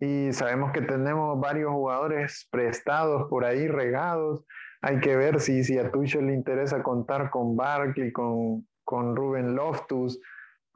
Y 0.00 0.32
sabemos 0.32 0.72
que 0.72 0.80
tenemos 0.80 1.38
varios 1.38 1.70
jugadores 1.70 2.48
prestados 2.50 3.28
por 3.28 3.44
ahí, 3.44 3.68
regados. 3.68 4.44
Hay 4.82 4.98
que 4.98 5.14
ver 5.14 5.40
si, 5.40 5.62
si 5.62 5.78
a 5.78 5.92
Tucho 5.92 6.20
le 6.20 6.34
interesa 6.34 6.82
contar 6.82 7.30
con 7.30 7.54
Barkley, 7.54 8.10
con, 8.10 8.66
con 8.82 9.14
Ruben 9.14 9.54
Loftus, 9.54 10.18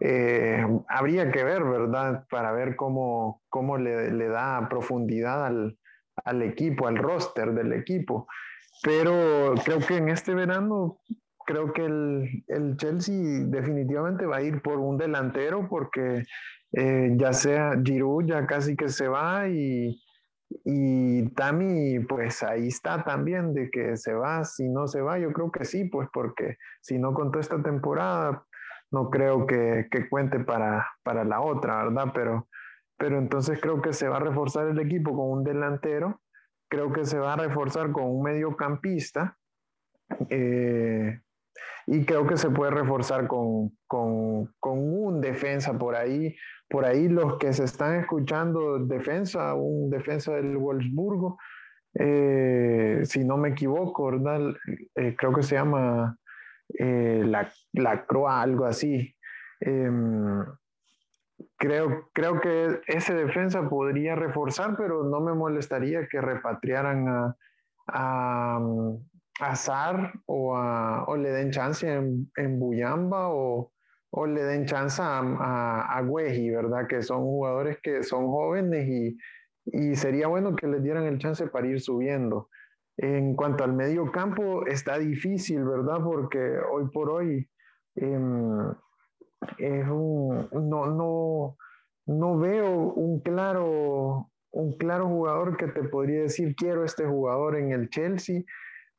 eh, 0.00 0.64
habría 0.88 1.30
que 1.30 1.44
ver, 1.44 1.64
¿verdad? 1.64 2.26
Para 2.30 2.52
ver 2.52 2.76
cómo, 2.76 3.42
cómo 3.48 3.78
le, 3.78 4.11
le 4.11 4.28
da 4.28 4.68
profundidad 4.68 5.46
al, 5.46 5.78
al, 6.24 6.42
equipo, 6.42 6.87
al 6.88 6.96
roster 6.96 7.52
del 7.52 7.72
equipo. 7.72 8.26
Pero 8.83 9.54
creo 9.64 9.78
que 9.78 9.96
en 9.96 10.09
este 10.09 10.35
verano, 10.35 11.00
creo 11.46 11.72
que 11.72 11.85
el, 11.85 12.44
el 12.48 12.76
Chelsea 12.76 13.44
definitivamente 13.46 14.26
va 14.26 14.37
a 14.37 14.42
ir 14.42 14.61
por 14.62 14.78
un 14.78 14.98
delantero 14.98 15.68
porque 15.68 16.24
eh, 16.72 17.12
ya 17.16 17.33
sea 17.33 17.80
Giroud 17.83 18.26
ya 18.26 18.46
casi 18.46 18.76
que 18.76 18.88
se 18.88 19.07
va 19.07 19.48
y, 19.48 19.96
y 20.64 21.28
Tami, 21.30 22.00
pues 22.00 22.42
ahí 22.42 22.68
está 22.68 23.04
también 23.04 23.54
de 23.54 23.70
que 23.70 23.96
se 23.96 24.12
va, 24.12 24.44
si 24.44 24.68
no 24.68 24.88
se 24.88 25.00
va, 25.00 25.18
yo 25.18 25.33
creo 25.33 25.52
que 25.52 25.64
sí, 25.64 25.85
pues 25.85 26.09
porque 26.12 26.57
si 26.80 26.98
no 26.98 27.14
contó 27.14 27.38
esta 27.38 27.62
temporada, 27.62 28.44
no 28.94 29.11
creo 29.11 29.46
que, 29.46 29.88
que 29.90 30.09
cuente 30.09 30.40
para, 30.40 30.87
para, 31.02 31.24
la 31.24 31.40
otra, 31.40 31.85
¿verdad? 31.85 32.12
Pero, 32.14 32.48
pero 32.96 33.18
entonces 33.18 33.61
creo 33.61 33.83
que 33.83 33.92
se 33.92 34.09
va 34.09 34.16
a 34.16 34.20
reforzar 34.20 34.68
el 34.68 34.78
equipo 34.78 35.11
con 35.11 35.38
un 35.38 35.44
delantero, 35.44 36.20
creo 36.70 36.92
que 36.92 37.04
se 37.04 37.18
va 37.18 37.35
a 37.35 37.37
reforzar 37.37 37.92
con 37.92 38.04
un 38.04 38.22
mediocampista 38.22 39.37
eh, 40.30 41.20
y 41.87 42.04
creo 42.04 42.26
que 42.26 42.37
se 42.37 42.50
puede 42.50 42.70
reforzar 42.70 43.26
con, 43.26 43.76
con, 43.87 44.54
con, 44.61 44.78
un 44.78 45.20
defensa 45.20 45.76
por 45.78 45.94
ahí. 45.96 46.35
Por 46.68 46.85
ahí 46.85 47.09
los 47.09 47.37
que 47.38 47.52
se 47.52 47.64
están 47.64 48.00
escuchando 48.00 48.78
defensa, 48.78 49.54
un 49.54 49.90
defensa 49.90 50.33
del 50.33 50.57
Wolfsburgo, 50.57 51.37
eh, 51.94 53.02
si 53.04 53.24
no 53.24 53.37
me 53.37 53.50
equivoco, 53.50 54.11
¿verdad? 54.11 54.54
Eh, 54.94 55.14
creo 55.16 55.33
que 55.33 55.42
se 55.42 55.57
llama 55.57 56.16
eh, 56.78 57.22
la, 57.24 57.52
la 57.75 58.07
Croa, 58.07 58.41
algo 58.41 58.65
así. 58.65 59.15
Em, 59.61 60.45
creo, 61.57 62.09
creo 62.13 62.41
que 62.41 62.81
ese 62.87 63.15
defensa 63.15 63.69
podría 63.69 64.15
reforzar, 64.15 64.77
pero 64.77 65.05
no 65.05 65.21
me 65.21 65.35
molestaría 65.35 66.07
que 66.09 66.21
repatriaran 66.21 67.09
a, 67.09 67.37
a, 67.89 68.61
a 69.41 69.57
Sar 69.57 70.13
o, 70.27 70.57
a, 70.57 71.05
o 71.05 71.17
le 71.17 71.31
den 71.31 71.51
chance 71.51 71.91
en, 71.91 72.31
en 72.37 72.59
Buyamba 72.59 73.29
o, 73.29 73.73
o 74.11 74.27
le 74.27 74.45
den 74.45 74.67
chance 74.67 75.03
a, 75.03 75.19
a, 75.19 75.99
a 75.99 76.03
¿verdad? 76.03 76.87
Que 76.89 77.03
son 77.03 77.23
jugadores 77.23 77.79
que 77.83 78.03
son 78.03 78.27
jóvenes 78.27 78.89
y, 78.89 79.19
y 79.67 79.97
sería 79.97 80.29
bueno 80.29 80.55
que 80.55 80.69
les 80.69 80.83
dieran 80.83 81.05
el 81.05 81.19
chance 81.19 81.47
para 81.49 81.67
ir 81.67 81.81
subiendo. 81.81 82.49
En 82.97 83.35
cuanto 83.35 83.65
al 83.65 83.73
medio 83.73 84.13
campo, 84.13 84.65
está 84.67 84.99
difícil, 84.99 85.65
¿verdad? 85.65 85.99
Porque 86.05 86.39
hoy 86.71 86.89
por 86.93 87.11
hoy 87.11 87.49
eh, 87.96 88.74
es 89.59 89.88
un, 89.88 90.48
no, 90.52 90.87
no, 90.87 91.57
no 92.07 92.38
veo 92.38 92.70
un 92.70 93.20
claro, 93.20 94.30
un 94.50 94.76
claro 94.76 95.09
jugador 95.09 95.57
que 95.57 95.68
te 95.68 95.85
podría 95.85 96.22
decir, 96.22 96.54
quiero 96.57 96.85
este 96.85 97.07
jugador 97.07 97.57
en 97.57 97.72
el 97.72 97.88
Chelsea. 97.88 98.42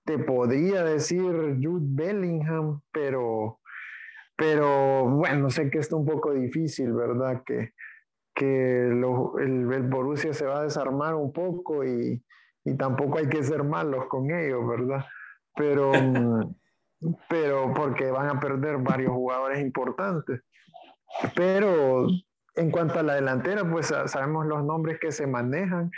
Te 0.06 0.20
podría 0.20 0.84
decir 0.84 1.58
Jude 1.62 1.88
Bellingham, 1.88 2.82
pero, 2.92 3.60
pero 4.36 5.10
bueno, 5.10 5.50
sé 5.50 5.70
que 5.70 5.80
está 5.80 5.96
un 5.96 6.06
poco 6.06 6.32
difícil, 6.34 6.94
¿verdad? 6.94 7.42
Que, 7.44 7.74
que 8.36 8.88
lo, 8.92 9.40
el, 9.40 9.72
el 9.74 9.84
Borussia 9.84 10.34
se 10.34 10.46
va 10.46 10.60
a 10.60 10.64
desarmar 10.64 11.16
un 11.16 11.34
poco 11.34 11.84
y, 11.84 12.24
y 12.66 12.76
tampoco 12.76 13.18
hay 13.18 13.30
que 13.30 13.44
ser 13.44 13.64
malos 13.64 14.06
con 14.08 14.30
ellos, 14.30 14.68
¿verdad? 14.68 15.06
Pero, 15.56 15.92
pero 17.30 17.74
porque 17.74 18.12
van 18.12 18.30
a 18.30 18.40
perder 18.40 18.78
varios 18.78 19.12
jugadores 19.12 19.60
importantes. 19.60 20.42
Pero 21.36 22.08
en 22.56 22.72
cuanto 22.72 23.00
a 23.00 23.04
la 23.04 23.16
delantera, 23.16 23.70
pues 23.70 23.88
sabemos 24.06 24.46
los 24.46 24.64
nombres 24.64 25.00
que 25.00 25.12
se 25.12 25.28
manejan. 25.28 25.92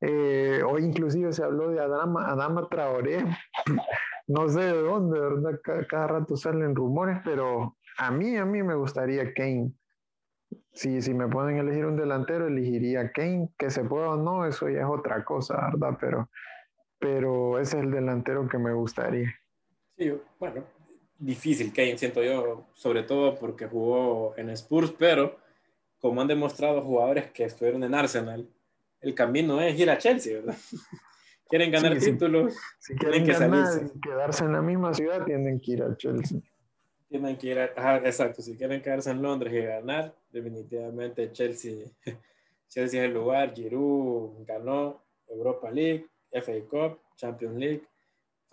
Eh, 0.00 0.62
hoy 0.66 0.84
inclusive 0.84 1.32
se 1.32 1.44
habló 1.44 1.70
de 1.70 1.80
Adama, 1.80 2.28
Adama 2.28 2.68
Traoré, 2.68 3.24
no 4.26 4.48
sé 4.48 4.60
de 4.60 4.82
dónde, 4.82 5.18
¿verdad? 5.18 5.60
Cada, 5.62 5.86
cada, 5.86 6.06
rato 6.08 6.36
salen 6.36 6.74
rumores, 6.74 7.18
pero 7.24 7.76
a 7.98 8.10
mí, 8.10 8.36
a 8.36 8.44
mí 8.44 8.62
me 8.62 8.74
gustaría 8.74 9.32
Kane 9.32 9.72
si, 10.74 11.00
si 11.02 11.14
me 11.14 11.28
pueden 11.28 11.56
elegir 11.56 11.86
un 11.86 11.96
delantero, 11.96 12.46
elegiría 12.46 13.12
Kane, 13.12 13.50
que 13.56 13.70
se 13.70 13.84
pueda 13.84 14.10
o 14.10 14.16
no, 14.16 14.44
eso 14.44 14.68
ya 14.68 14.80
es 14.80 14.86
otra 14.86 15.24
cosa, 15.24 15.70
¿verdad? 15.72 15.96
Pero, 16.00 16.30
pero 16.98 17.58
ese 17.58 17.78
es 17.78 17.84
el 17.84 17.90
delantero 17.90 18.48
que 18.48 18.58
me 18.58 18.72
gustaría. 18.72 19.32
Sí, 19.96 20.12
bueno, 20.38 20.64
difícil 21.18 21.72
Kane, 21.72 21.96
siento 21.96 22.22
yo, 22.22 22.66
sobre 22.74 23.02
todo 23.04 23.34
porque 23.38 23.66
jugó 23.66 24.34
en 24.36 24.50
Spurs, 24.50 24.92
pero 24.98 25.38
como 25.98 26.20
han 26.20 26.28
demostrado 26.28 26.82
jugadores 26.82 27.30
que 27.30 27.44
estuvieron 27.44 27.82
en 27.84 27.94
Arsenal, 27.94 28.48
el 29.00 29.14
camino 29.14 29.60
es 29.60 29.78
ir 29.78 29.90
a 29.90 29.98
Chelsea, 29.98 30.34
¿verdad? 30.34 30.56
quieren 31.48 31.70
ganar 31.70 31.98
títulos, 31.98 32.56
si, 32.78 32.96
quieren 32.96 33.24
que 33.24 33.32
ganar, 33.32 33.90
quedarse 34.02 34.44
en 34.44 34.52
la 34.52 34.62
misma 34.62 34.92
ciudad, 34.92 35.24
tienen 35.24 35.60
que 35.60 35.72
ir 35.72 35.82
a 35.82 35.96
Chelsea. 35.96 36.40
Tienen 37.08 37.36
que 37.36 37.46
ir 37.46 37.58
a, 37.58 37.96
exacto, 37.98 38.42
si 38.42 38.56
quieren 38.56 38.82
quedarse 38.82 39.10
en 39.10 39.22
Londres 39.22 39.52
y 39.54 39.60
ganar, 39.60 40.14
definitivamente 40.30 41.30
Chelsea, 41.30 41.86
Chelsea 42.68 43.02
es 43.02 43.08
el 43.08 43.14
lugar, 43.14 43.54
Giroud 43.54 44.44
ganó 44.44 45.04
Europa 45.28 45.70
League, 45.70 46.06
FA 46.32 46.52
Cup, 46.68 46.98
Champions 47.16 47.56
League, 47.56 47.82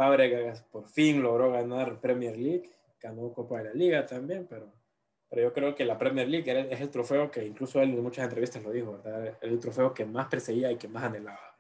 Fábregas 0.02 0.64
por 0.72 0.88
fin 0.88 1.22
logró 1.22 1.52
ganar 1.52 2.00
Premier 2.00 2.36
League, 2.36 2.72
ganó 3.00 3.32
Copa 3.34 3.60
de 3.60 3.66
la 3.66 3.74
Liga 3.76 4.04
también, 4.04 4.48
pero, 4.50 4.66
pero 5.30 5.44
yo 5.44 5.54
creo 5.54 5.76
que 5.76 5.86
la 5.86 5.96
Premier 5.96 6.28
League 6.28 6.68
es 6.72 6.82
el 6.82 6.90
trofeo 6.90 7.30
que 7.30 7.46
incluso 7.46 7.80
él 7.80 7.92
en 7.92 8.02
muchas 8.02 8.24
entrevistas 8.24 8.64
lo 8.64 8.72
dijo, 8.72 8.94
¿verdad? 8.94 9.38
El 9.42 9.60
trofeo 9.60 9.94
que 9.94 10.04
más 10.04 10.26
perseguía 10.26 10.72
y 10.72 10.78
que 10.78 10.88
más 10.88 11.04
anhelaba. 11.04 11.56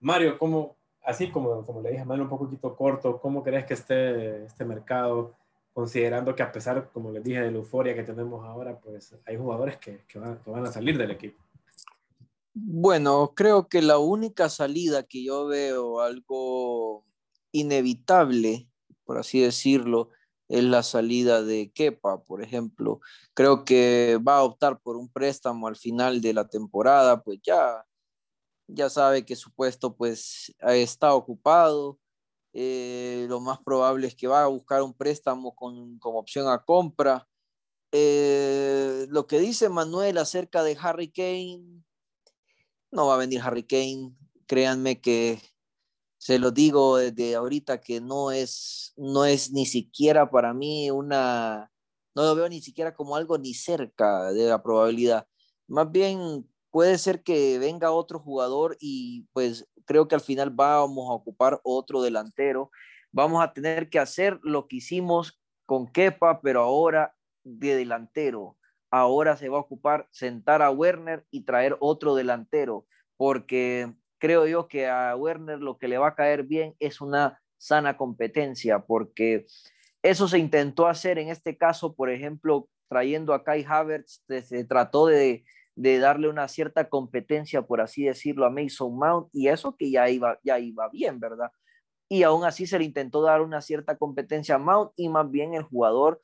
Mario, 0.00 0.36
¿cómo, 0.36 0.76
así 1.00 1.30
como, 1.30 1.64
como 1.64 1.80
le 1.80 1.92
dije, 1.92 2.04
Mario, 2.04 2.24
un 2.24 2.28
poquito 2.28 2.76
corto, 2.76 3.18
¿cómo 3.22 3.42
crees 3.42 3.64
que 3.64 3.72
esté 3.72 4.44
este 4.44 4.66
mercado? 4.66 5.32
Considerando 5.72 6.34
que 6.34 6.42
a 6.42 6.52
pesar, 6.52 6.90
como 6.92 7.10
les 7.10 7.24
dije, 7.24 7.40
de 7.40 7.50
la 7.50 7.56
euforia 7.56 7.94
que 7.94 8.02
tenemos 8.02 8.44
ahora, 8.44 8.78
pues 8.78 9.14
hay 9.24 9.38
jugadores 9.38 9.78
que, 9.78 10.04
que, 10.06 10.18
van, 10.18 10.42
que 10.42 10.50
van 10.50 10.66
a 10.66 10.70
salir 10.70 10.98
del 10.98 11.12
equipo. 11.12 11.42
Bueno, 12.52 13.32
creo 13.34 13.66
que 13.66 13.80
la 13.80 13.96
única 13.96 14.50
salida 14.50 15.04
que 15.04 15.24
yo 15.24 15.46
veo 15.46 16.00
algo 16.00 17.06
inevitable, 17.58 18.68
por 19.04 19.18
así 19.18 19.40
decirlo, 19.40 20.10
es 20.48 20.64
la 20.64 20.82
salida 20.82 21.42
de 21.42 21.72
Kepa, 21.72 22.22
por 22.24 22.42
ejemplo. 22.42 23.00
Creo 23.34 23.64
que 23.64 24.18
va 24.26 24.38
a 24.38 24.44
optar 24.44 24.80
por 24.80 24.96
un 24.96 25.08
préstamo 25.08 25.66
al 25.66 25.76
final 25.76 26.20
de 26.20 26.34
la 26.34 26.48
temporada, 26.48 27.22
pues 27.22 27.40
ya, 27.42 27.84
ya 28.68 28.90
sabe 28.90 29.24
que 29.24 29.36
su 29.36 29.52
puesto 29.52 29.96
pues 29.96 30.54
está 30.60 31.14
ocupado. 31.14 31.98
Eh, 32.52 33.26
lo 33.28 33.40
más 33.40 33.58
probable 33.62 34.06
es 34.06 34.14
que 34.14 34.28
va 34.28 34.44
a 34.44 34.46
buscar 34.46 34.82
un 34.82 34.94
préstamo 34.94 35.54
con, 35.54 35.98
opción 36.02 36.48
a 36.48 36.64
compra. 36.64 37.28
Eh, 37.92 39.06
lo 39.10 39.26
que 39.26 39.38
dice 39.38 39.68
Manuel 39.68 40.18
acerca 40.18 40.62
de 40.62 40.76
Harry 40.80 41.10
Kane, 41.10 41.84
no 42.90 43.06
va 43.06 43.14
a 43.14 43.18
venir 43.18 43.40
Harry 43.42 43.64
Kane. 43.64 44.12
Créanme 44.46 45.00
que 45.00 45.40
se 46.18 46.38
lo 46.38 46.50
digo 46.50 46.98
desde 46.98 47.34
ahorita 47.34 47.80
que 47.80 48.00
no 48.00 48.30
es, 48.30 48.92
no 48.96 49.24
es 49.24 49.52
ni 49.52 49.66
siquiera 49.66 50.30
para 50.30 50.54
mí 50.54 50.90
una, 50.90 51.70
no 52.14 52.22
lo 52.22 52.34
veo 52.34 52.48
ni 52.48 52.60
siquiera 52.60 52.94
como 52.94 53.16
algo 53.16 53.38
ni 53.38 53.54
cerca 53.54 54.32
de 54.32 54.46
la 54.46 54.62
probabilidad. 54.62 55.26
Más 55.68 55.90
bien 55.90 56.48
puede 56.70 56.98
ser 56.98 57.22
que 57.22 57.58
venga 57.58 57.92
otro 57.92 58.18
jugador 58.20 58.76
y 58.80 59.26
pues 59.32 59.68
creo 59.84 60.08
que 60.08 60.14
al 60.14 60.20
final 60.20 60.50
vamos 60.50 61.08
a 61.10 61.14
ocupar 61.14 61.60
otro 61.62 62.02
delantero. 62.02 62.70
Vamos 63.12 63.42
a 63.42 63.52
tener 63.52 63.88
que 63.88 63.98
hacer 63.98 64.38
lo 64.42 64.68
que 64.68 64.76
hicimos 64.76 65.40
con 65.64 65.86
Kepa, 65.86 66.40
pero 66.40 66.62
ahora 66.62 67.14
de 67.44 67.76
delantero. 67.76 68.56
Ahora 68.90 69.36
se 69.36 69.48
va 69.48 69.58
a 69.58 69.62
ocupar 69.62 70.08
sentar 70.10 70.62
a 70.62 70.70
Werner 70.70 71.26
y 71.30 71.44
traer 71.44 71.76
otro 71.80 72.14
delantero, 72.14 72.86
porque 73.16 73.94
creo 74.18 74.46
yo 74.46 74.68
que 74.68 74.88
a 74.88 75.14
Werner 75.16 75.60
lo 75.60 75.78
que 75.78 75.88
le 75.88 75.98
va 75.98 76.08
a 76.08 76.14
caer 76.14 76.44
bien 76.44 76.74
es 76.78 77.00
una 77.00 77.40
sana 77.58 77.96
competencia, 77.96 78.80
porque 78.80 79.46
eso 80.02 80.28
se 80.28 80.38
intentó 80.38 80.86
hacer 80.86 81.18
en 81.18 81.28
este 81.28 81.56
caso, 81.56 81.94
por 81.94 82.10
ejemplo, 82.10 82.68
trayendo 82.88 83.34
a 83.34 83.42
Kai 83.42 83.64
Havertz, 83.68 84.22
se 84.28 84.64
trató 84.64 85.06
de, 85.06 85.44
darle 85.74 86.28
una 86.28 86.48
cierta 86.48 86.88
competencia, 86.88 87.62
por 87.62 87.80
así 87.80 88.04
decirlo, 88.04 88.46
a 88.46 88.50
Mason 88.50 88.96
Mount, 88.96 89.28
y 89.32 89.48
eso 89.48 89.76
que 89.76 89.90
ya 89.90 90.08
iba, 90.08 90.38
ya 90.42 90.58
iba 90.58 90.88
bien, 90.88 91.18
¿verdad? 91.18 91.50
Y 92.08 92.22
aún 92.22 92.44
así 92.44 92.66
se 92.66 92.78
le 92.78 92.84
intentó 92.84 93.20
dar 93.22 93.42
una 93.42 93.60
cierta 93.60 93.96
competencia 93.96 94.54
a 94.54 94.58
Mount 94.58 94.92
y 94.96 95.08
más 95.08 95.28
bien 95.30 95.54
el 95.54 95.64
jugador 95.64 96.22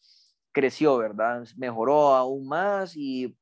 creció, 0.53 0.97
¿verdad? 0.97 1.45
Mejoró 1.57 2.15
aún 2.15 2.47
más 2.47 2.97
y, 2.97 3.37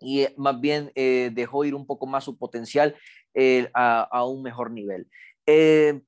y 0.00 0.26
más 0.36 0.58
bien 0.58 0.90
eh, 0.94 1.30
dejó 1.34 1.64
ir 1.64 1.74
un 1.74 1.86
poco 1.86 2.06
más 2.06 2.24
su 2.24 2.38
potencial 2.38 2.96
eh, 3.34 3.70
a, 3.74 4.24
un 4.26 4.42
mejor 4.42 4.70
nivel. 4.70 5.08
Eh, 5.46 6.00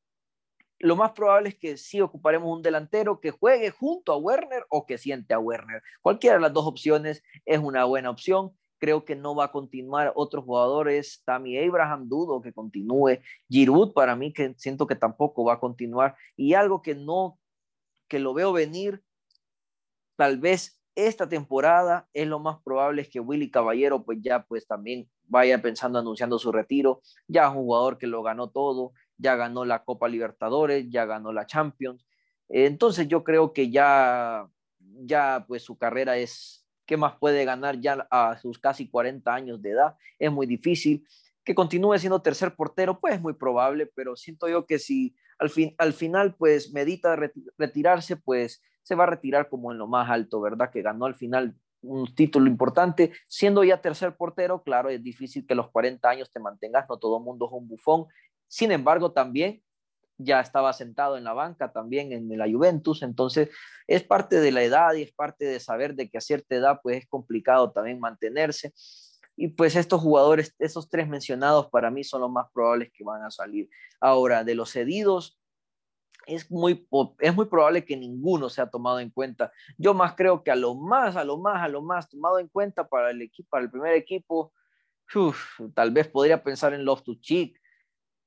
lo 0.78 0.96
más 0.96 1.12
probable 1.12 1.50
es 1.50 1.56
que 1.56 1.76
sí 1.76 2.00
ocuparemos 2.00 2.52
un 2.52 2.62
delantero 2.62 3.20
que 3.20 3.30
juegue 3.30 3.70
junto 3.70 4.12
a 4.12 4.16
Werner 4.16 4.66
o 4.68 4.84
que 4.84 4.98
siente 4.98 5.32
a 5.32 5.38
Werner. 5.38 5.80
Cualquiera 6.00 6.36
de 6.36 6.42
las 6.42 6.52
dos 6.52 6.66
opciones 6.66 7.22
es 7.44 7.60
una 7.60 7.84
buena 7.84 8.10
opción. 8.10 8.50
Creo 8.78 9.04
que 9.04 9.14
no 9.14 9.36
va 9.36 9.44
a 9.44 9.52
continuar 9.52 10.12
otros 10.16 10.44
jugadores. 10.44 11.22
Tammy 11.24 11.56
Abraham 11.56 12.08
dudo 12.08 12.42
que 12.42 12.52
continúe. 12.52 13.20
Giroud 13.48 13.92
para 13.92 14.16
mí 14.16 14.32
que 14.32 14.54
siento 14.56 14.88
que 14.88 14.96
tampoco 14.96 15.44
va 15.44 15.54
a 15.54 15.60
continuar. 15.60 16.16
Y 16.36 16.54
algo 16.54 16.82
que 16.82 16.96
no, 16.96 17.38
que 18.08 18.18
lo 18.18 18.34
veo 18.34 18.52
venir, 18.52 19.04
tal 20.16 20.38
vez 20.38 20.82
esta 20.96 21.28
temporada 21.28 22.08
es 22.12 22.26
lo 22.26 22.38
más 22.38 22.60
probable 22.62 23.02
es 23.02 23.08
que 23.08 23.20
Willy 23.20 23.50
Caballero 23.50 24.04
pues 24.04 24.18
ya 24.20 24.44
pues 24.44 24.66
también 24.66 25.08
vaya 25.28 25.62
pensando 25.62 25.98
anunciando 25.98 26.38
su 26.38 26.52
retiro, 26.52 27.02
ya 27.26 27.50
un 27.50 27.64
jugador 27.64 27.98
que 27.98 28.06
lo 28.06 28.22
ganó 28.22 28.50
todo, 28.50 28.92
ya 29.16 29.36
ganó 29.36 29.64
la 29.64 29.84
Copa 29.84 30.08
Libertadores, 30.08 30.90
ya 30.90 31.06
ganó 31.06 31.32
la 31.32 31.46
Champions. 31.46 32.06
Entonces 32.48 33.08
yo 33.08 33.24
creo 33.24 33.52
que 33.52 33.70
ya 33.70 34.46
ya 35.04 35.44
pues 35.48 35.62
su 35.62 35.78
carrera 35.78 36.16
es 36.18 36.62
¿qué 36.86 36.96
más 36.96 37.16
puede 37.18 37.44
ganar 37.44 37.80
ya 37.80 38.06
a 38.10 38.36
sus 38.38 38.58
casi 38.58 38.88
40 38.88 39.32
años 39.32 39.62
de 39.62 39.70
edad? 39.70 39.96
Es 40.18 40.30
muy 40.30 40.46
difícil 40.46 41.06
que 41.44 41.54
continúe 41.54 41.98
siendo 41.98 42.22
tercer 42.22 42.54
portero, 42.54 43.00
pues 43.00 43.14
es 43.14 43.20
muy 43.20 43.32
probable, 43.32 43.86
pero 43.86 44.14
siento 44.16 44.48
yo 44.48 44.66
que 44.66 44.78
si 44.78 45.16
al, 45.38 45.50
fin, 45.50 45.74
al 45.78 45.92
final 45.92 46.36
pues 46.36 46.72
medita 46.72 47.16
retirarse, 47.56 48.16
pues 48.16 48.62
se 48.82 48.94
va 48.94 49.04
a 49.04 49.08
retirar 49.08 49.48
como 49.48 49.72
en 49.72 49.78
lo 49.78 49.86
más 49.86 50.10
alto, 50.10 50.40
¿verdad? 50.40 50.70
Que 50.70 50.82
ganó 50.82 51.06
al 51.06 51.14
final 51.14 51.56
un 51.82 52.14
título 52.14 52.46
importante, 52.46 53.12
siendo 53.28 53.64
ya 53.64 53.80
tercer 53.80 54.16
portero, 54.16 54.62
claro, 54.62 54.88
es 54.88 55.02
difícil 55.02 55.46
que 55.46 55.54
los 55.54 55.70
40 55.70 56.08
años 56.08 56.30
te 56.32 56.40
mantengas, 56.40 56.86
no 56.88 56.98
todo 56.98 57.18
el 57.18 57.24
mundo 57.24 57.46
es 57.46 57.52
un 57.52 57.68
bufón, 57.68 58.06
sin 58.46 58.72
embargo 58.72 59.12
también 59.12 59.62
ya 60.18 60.40
estaba 60.40 60.72
sentado 60.72 61.16
en 61.16 61.24
la 61.24 61.32
banca 61.32 61.72
también 61.72 62.12
en 62.12 62.36
la 62.38 62.50
Juventus, 62.50 63.02
entonces 63.02 63.50
es 63.86 64.02
parte 64.04 64.40
de 64.40 64.52
la 64.52 64.62
edad 64.62 64.94
y 64.94 65.02
es 65.02 65.12
parte 65.12 65.44
de 65.44 65.58
saber 65.58 65.94
de 65.94 66.08
que 66.08 66.18
a 66.18 66.20
cierta 66.20 66.54
edad 66.54 66.80
pues 66.82 66.98
es 66.98 67.08
complicado 67.08 67.72
también 67.72 67.98
mantenerse. 67.98 68.72
Y 69.34 69.48
pues 69.48 69.76
estos 69.76 70.00
jugadores, 70.00 70.54
esos 70.58 70.88
tres 70.90 71.08
mencionados 71.08 71.68
para 71.70 71.90
mí 71.90 72.04
son 72.04 72.20
los 72.20 72.30
más 72.30 72.46
probables 72.52 72.90
que 72.92 73.02
van 73.02 73.24
a 73.24 73.30
salir. 73.30 73.68
Ahora, 73.98 74.44
de 74.44 74.54
los 74.54 74.70
cedidos, 74.70 75.41
es 76.26 76.50
muy, 76.50 76.86
es 77.20 77.34
muy 77.34 77.46
probable 77.46 77.84
que 77.84 77.96
ninguno 77.96 78.48
sea 78.48 78.68
tomado 78.68 79.00
en 79.00 79.10
cuenta. 79.10 79.52
Yo 79.78 79.94
más 79.94 80.14
creo 80.14 80.42
que 80.42 80.50
a 80.50 80.56
lo 80.56 80.74
más, 80.74 81.16
a 81.16 81.24
lo 81.24 81.38
más, 81.38 81.62
a 81.62 81.68
lo 81.68 81.82
más 81.82 82.08
tomado 82.08 82.38
en 82.38 82.48
cuenta 82.48 82.88
para 82.88 83.10
el 83.10 83.22
equipo, 83.22 83.48
para 83.50 83.64
el 83.64 83.70
primer 83.70 83.94
equipo, 83.94 84.52
tal 85.74 85.90
vez 85.90 86.08
podría 86.08 86.42
pensar 86.42 86.72
en 86.74 86.84
Loftus 86.84 87.20
Cheek. 87.20 87.60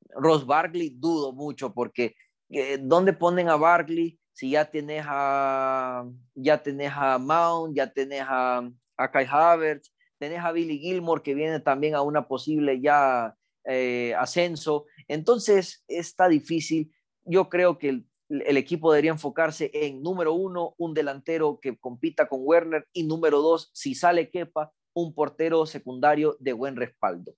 Ross 0.10 0.46
Barkley 0.46 0.92
dudo 0.98 1.34
mucho 1.34 1.74
porque 1.74 2.16
eh, 2.50 2.78
¿dónde 2.80 3.14
ponen 3.14 3.50
a 3.50 3.56
Barkley 3.56 4.20
si 4.32 4.52
ya 4.52 4.66
tenés 4.70 5.04
a 5.08 6.06
ya 6.36 6.62
tenés 6.62 6.92
a 6.96 7.18
Mount, 7.18 7.76
ya 7.76 7.92
tenés 7.92 8.24
a, 8.28 8.70
a 8.98 9.12
Kai 9.12 9.26
Havertz, 9.30 9.92
tenés 10.20 10.40
a 10.40 10.52
Billy 10.52 10.78
Gilmore 10.78 11.24
que 11.24 11.34
viene 11.34 11.60
también 11.60 11.96
a 11.96 12.02
una 12.02 12.28
posible 12.28 12.80
ya 12.82 13.36
eh, 13.66 14.14
ascenso. 14.18 14.86
Entonces 15.08 15.84
está 15.88 16.28
difícil 16.28 16.95
yo 17.26 17.50
creo 17.50 17.78
que 17.78 17.90
el, 17.90 18.58
equipo 18.58 18.92
debería 18.92 19.12
enfocarse 19.12 19.70
en, 19.74 20.02
número 20.02 20.34
uno, 20.34 20.76
un 20.78 20.94
delantero 20.94 21.60
que 21.62 21.78
compita 21.78 22.28
con 22.28 22.40
Werner 22.44 22.88
y 22.94 23.04
número 23.04 23.42
dos, 23.42 23.70
si 23.74 23.96
sale 23.96 24.30
Kepa, 24.30 24.72
un 24.94 25.14
portero 25.14 25.66
secundario 25.66 26.38
de 26.40 26.54
buen 26.54 26.76
respaldo. 26.76 27.36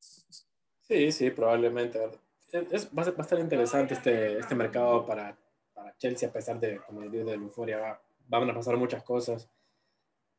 Sí, 0.00 1.12
sí, 1.12 1.30
probablemente. 1.30 2.00
Es, 2.50 2.88
va, 2.96 3.02
a, 3.02 3.20
estar 3.20 3.38
interesante 3.38 3.94
este, 3.94 4.38
este 4.38 4.54
mercado 4.54 5.04
para, 5.04 5.38
para 5.74 5.94
Chelsea, 5.98 6.28
a 6.28 6.32
pesar 6.32 6.58
de, 6.58 6.78
como 6.78 7.02
les 7.02 7.12
digo, 7.12 7.24
de 7.24 7.36
la 7.36 7.42
euforia. 7.42 8.00
van 8.26 8.48
a 8.48 8.54
pasar 8.54 8.76
muchas 8.78 9.02
cosas. 9.02 9.50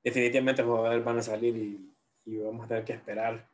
Definitivamente 0.04 0.64
van 0.64 1.18
a 1.18 1.22
salir 1.22 1.56
y, 1.56 1.94
y 2.26 2.38
vamos 2.38 2.66
a 2.66 2.68
tener 2.70 2.86
que 2.86 2.94
esperar 2.94 3.48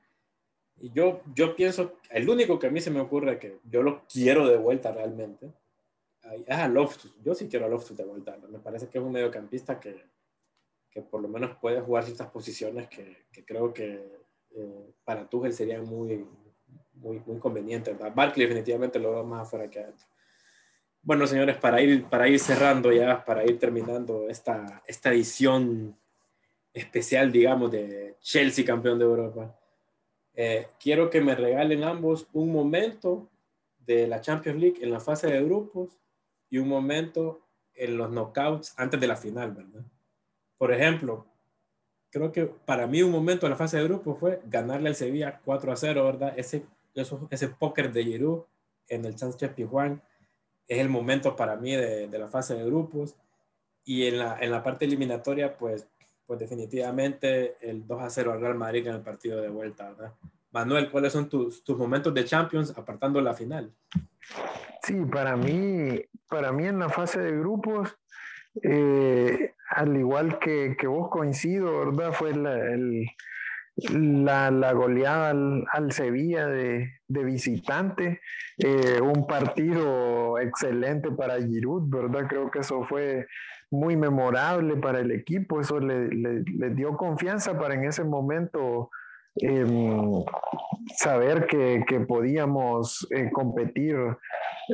y 0.79 0.91
yo, 0.91 1.21
yo 1.33 1.55
pienso, 1.55 1.99
el 2.09 2.29
único 2.29 2.59
que 2.59 2.67
a 2.67 2.71
mí 2.71 2.81
se 2.81 2.91
me 2.91 2.99
ocurre 2.99 3.39
que 3.39 3.59
yo 3.63 3.81
lo 3.81 4.03
quiero 4.07 4.47
de 4.47 4.57
vuelta 4.57 4.91
realmente, 4.91 5.51
es 6.45 6.57
a 6.57 6.67
Loftus. 6.67 7.15
Yo 7.23 7.33
sí 7.35 7.47
quiero 7.47 7.65
a 7.65 7.69
Loftus 7.69 7.97
de 7.97 8.03
vuelta. 8.03 8.37
Me 8.49 8.59
parece 8.59 8.87
que 8.89 8.97
es 8.97 9.03
un 9.03 9.11
mediocampista 9.11 9.79
que, 9.79 10.03
que 10.89 11.01
por 11.01 11.21
lo 11.21 11.27
menos 11.27 11.57
puede 11.57 11.81
jugar 11.81 12.03
ciertas 12.03 12.29
posiciones 12.29 12.87
que, 12.89 13.25
que 13.31 13.45
creo 13.45 13.73
que 13.73 14.19
eh, 14.55 14.93
para 15.03 15.29
Tuchel 15.29 15.53
sería 15.53 15.81
muy, 15.81 16.25
muy, 16.93 17.21
muy 17.25 17.39
conveniente. 17.39 17.93
¿verdad? 17.93 18.13
Barkley 18.13 18.47
definitivamente 18.47 18.99
lo 18.99 19.11
veo 19.11 19.23
más 19.23 19.47
afuera 19.47 19.69
que 19.69 19.79
adentro. 19.79 20.07
Bueno, 21.01 21.27
señores, 21.27 21.57
para 21.57 21.79
ir, 21.81 22.05
para 22.05 22.27
ir 22.27 22.39
cerrando 22.39 22.91
ya, 22.91 23.23
para 23.23 23.45
ir 23.45 23.59
terminando 23.59 24.27
esta, 24.27 24.81
esta 24.87 25.13
edición 25.13 25.95
especial, 26.73 27.31
digamos, 27.31 27.71
de 27.71 28.17
Chelsea 28.19 28.65
campeón 28.65 28.97
de 28.97 29.05
Europa 29.05 29.55
Eh, 30.35 30.67
quiero 30.79 31.09
que 31.09 31.21
me 31.21 31.35
regalen 31.35 31.83
ambos 31.83 32.27
un 32.33 32.51
momento 32.51 33.29
de 33.85 34.07
la 34.07 34.21
Champions 34.21 34.59
League 34.59 34.79
en 34.81 34.91
la 34.91 34.99
fase 34.99 35.27
de 35.27 35.43
grupos 35.43 35.97
y 36.49 36.57
un 36.57 36.67
momento 36.67 37.41
en 37.73 37.97
los 37.97 38.09
knockouts 38.09 38.73
antes 38.77 38.99
de 38.99 39.07
la 39.07 39.15
final, 39.15 39.51
¿verdad? 39.51 39.83
Por 40.57 40.73
ejemplo, 40.73 41.25
creo 42.09 42.31
que 42.31 42.45
para 42.45 42.87
mí 42.87 43.01
un 43.01 43.11
momento 43.11 43.45
en 43.45 43.51
la 43.51 43.57
fase 43.57 43.77
de 43.77 43.83
grupos 43.83 44.19
fue 44.19 44.41
ganarle 44.45 44.89
al 44.89 44.95
Sevilla 44.95 45.41
4 45.43 45.71
a 45.71 45.75
0, 45.75 46.03
¿verdad? 46.05 46.33
Ese, 46.37 46.65
ese 47.29 47.49
póker 47.49 47.91
de 47.91 48.03
Giroud 48.03 48.43
en 48.87 49.05
el 49.05 49.17
Sánchez 49.17 49.53
Pizjuán 49.53 50.01
es 50.67 50.79
el 50.79 50.89
momento 50.89 51.35
para 51.35 51.55
mí 51.55 51.75
de, 51.75 52.07
de, 52.07 52.19
la 52.19 52.27
fase 52.27 52.55
de 52.55 52.65
grupos. 52.65 53.15
Y 53.83 54.05
en 54.07 54.17
la, 54.19 54.37
en 54.39 54.51
la 54.51 54.63
parte 54.63 54.85
eliminatoria, 54.85 55.57
pues, 55.57 55.87
pues 56.25 56.39
definitivamente 56.39 57.55
el 57.61 57.85
2 57.85 58.01
a 58.01 58.09
0 58.09 58.33
al 58.33 58.41
Real 58.41 58.55
Madrid 58.55 58.87
en 58.87 58.95
el 58.95 59.01
partido 59.01 59.41
de 59.41 59.49
vuelta, 59.49 59.89
¿verdad? 59.91 60.13
Manuel, 60.51 60.89
¿cuáles 60.89 61.11
son 61.11 61.27
tus, 61.27 61.63
tus 61.63 61.77
momentos 61.77 62.13
de 62.13 62.23
Champions 62.23 62.73
apartando 62.77 63.19
la 63.21 63.33
final? 63.33 63.73
Sí, 64.81 64.95
para 65.11 65.35
mí, 65.35 66.01
para 66.29 66.51
mí 66.51 66.65
en 66.65 66.79
la 66.79 66.89
fase 66.89 67.19
de 67.19 67.37
grupos, 67.37 67.97
eh, 68.63 69.53
al 69.69 69.97
igual 69.97 70.39
que, 70.39 70.77
que, 70.79 70.87
vos 70.87 71.09
coincido, 71.09 71.85
¿verdad? 71.85 72.13
Fue 72.13 72.33
la, 72.33 72.55
la, 73.75 74.51
la, 74.51 74.71
goleada 74.71 75.31
al, 75.31 75.65
al 75.71 75.91
Sevilla 75.91 76.47
de, 76.47 76.99
de 77.07 77.23
visitante, 77.23 78.21
eh, 78.57 79.01
un 79.01 79.27
partido 79.27 80.39
excelente 80.39 81.11
para 81.11 81.41
Giroud, 81.41 81.89
¿verdad? 81.89 82.27
Creo 82.29 82.49
que 82.49 82.59
eso 82.59 82.85
fue 82.85 83.27
muy 83.71 83.95
memorable 83.95 84.77
para 84.77 84.99
el 84.99 85.11
equipo, 85.11 85.59
eso 85.59 85.79
le, 85.79 86.07
le, 86.09 86.69
dio 86.71 86.95
confianza 86.97 87.57
para 87.57 87.73
en 87.73 87.85
ese 87.85 88.03
momento 88.03 88.89
eh, 89.41 89.65
saber 90.95 91.47
que, 91.47 91.83
que 91.87 91.99
podíamos 92.01 93.07
eh, 93.11 93.29
competir 93.31 93.97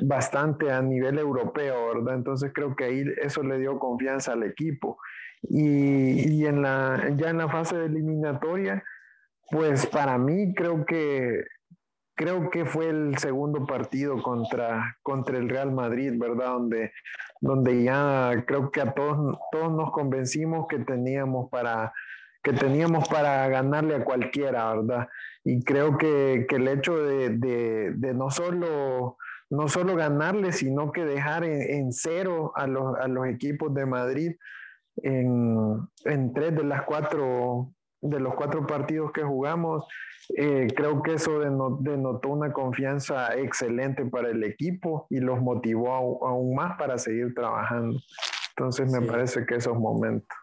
bastante 0.04 0.72
a 0.72 0.82
nivel 0.82 1.18
europeo, 1.18 1.96
¿verdad? 1.96 2.16
Entonces 2.16 2.52
creo 2.54 2.76
que 2.76 2.86
ahí 2.86 3.06
eso 3.22 3.44
le 3.44 3.58
dio 3.58 3.80
confianza 3.80 4.34
al 4.34 4.44
equipo. 4.44 4.98
Y, 5.44 6.34
y 6.34 6.46
en 6.46 6.62
la, 6.62 7.12
ya 7.16 7.30
en 7.30 7.38
la 7.38 7.50
fase 7.50 7.78
de 7.78 7.86
eliminatoria, 7.88 8.84
pues 9.50 9.86
para 9.88 10.18
mí 10.18 10.54
creo 10.54 10.86
que 10.86 11.44
creo 12.16 12.50
que 12.50 12.66
fue 12.66 12.90
el 12.90 13.18
segundo 13.18 13.66
partido 13.66 14.22
contra, 14.22 14.98
contra 15.02 15.38
el 15.38 15.50
Real 15.50 15.72
Madrid, 15.72 16.14
¿verdad? 16.18 16.54
Donde, 16.54 16.92
donde 17.40 17.84
ya 17.84 18.44
creo 18.46 18.72
que 18.72 18.82
a 18.82 18.94
todos, 18.94 19.38
todos 19.52 19.72
nos 19.72 19.92
convencimos 19.92 20.68
que 20.68 20.80
teníamos 20.80 21.50
para 21.50 21.92
que 22.44 22.54
teníamos 22.54 23.08
para 23.08 23.48
ganarle 23.50 23.96
a 23.96 24.04
cualquiera, 24.04 24.74
¿verdad? 24.74 25.08
Y 25.44 25.64
creo 25.64 25.98
que, 25.98 26.46
que 26.50 26.56
el 26.56 26.68
hecho 26.68 26.98
de, 26.98 27.30
de, 27.38 28.14
no, 28.14 28.32
solo, 28.32 29.18
no 29.50 29.68
solo 29.68 29.96
ganarle, 29.96 30.52
sino 30.52 30.92
que 30.92 31.06
dejar 31.06 31.44
en, 31.44 31.62
en 31.62 31.94
cero 31.94 32.52
a 32.56 32.68
los, 32.68 32.98
a 32.98 33.08
los, 33.08 33.28
equipos 33.28 33.74
de 33.74 33.86
Madrid 33.86 34.36
en, 35.04 35.88
en, 36.06 36.34
tres 36.34 36.56
de 36.56 36.64
las 36.64 36.84
cuatro 36.84 37.74
de 38.02 38.20
los 38.20 38.34
cuatro 38.36 38.66
partidos 38.66 39.12
que 39.12 39.24
jugamos, 39.24 39.86
eh, 40.36 40.68
creo 40.76 41.02
que 41.02 41.14
eso 41.14 41.40
denotó 41.40 42.30
una 42.30 42.52
confianza 42.52 43.36
excelente 43.36 44.06
para 44.06 44.30
el 44.30 44.44
equipo 44.44 45.08
y 45.10 45.20
los 45.20 45.42
motivó 45.42 46.26
aún 46.26 46.56
más 46.56 46.78
para 46.78 46.98
seguir 46.98 47.34
trabajando. 47.34 48.00
Entonces 48.56 48.92
me 48.92 49.00
sí. 49.00 49.06
parece 49.06 49.46
que 49.46 49.56
esos 49.56 49.78
momentos. 49.78 50.38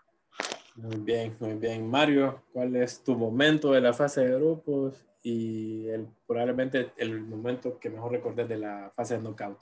Muy 0.76 0.96
bien, 0.98 1.36
muy 1.40 1.54
bien. 1.54 1.90
Mario, 1.90 2.42
¿cuál 2.52 2.76
es 2.76 3.02
tu 3.02 3.16
momento 3.16 3.72
de 3.72 3.80
la 3.80 3.92
fase 3.92 4.26
de 4.26 4.36
grupos 4.36 5.04
y 5.22 5.88
el, 5.88 6.06
probablemente 6.26 6.92
el 6.96 7.20
momento 7.20 7.78
que 7.78 7.90
mejor 7.90 8.12
recordes 8.12 8.48
de 8.48 8.58
la 8.58 8.90
fase 8.94 9.16
de 9.16 9.22
knockout? 9.22 9.58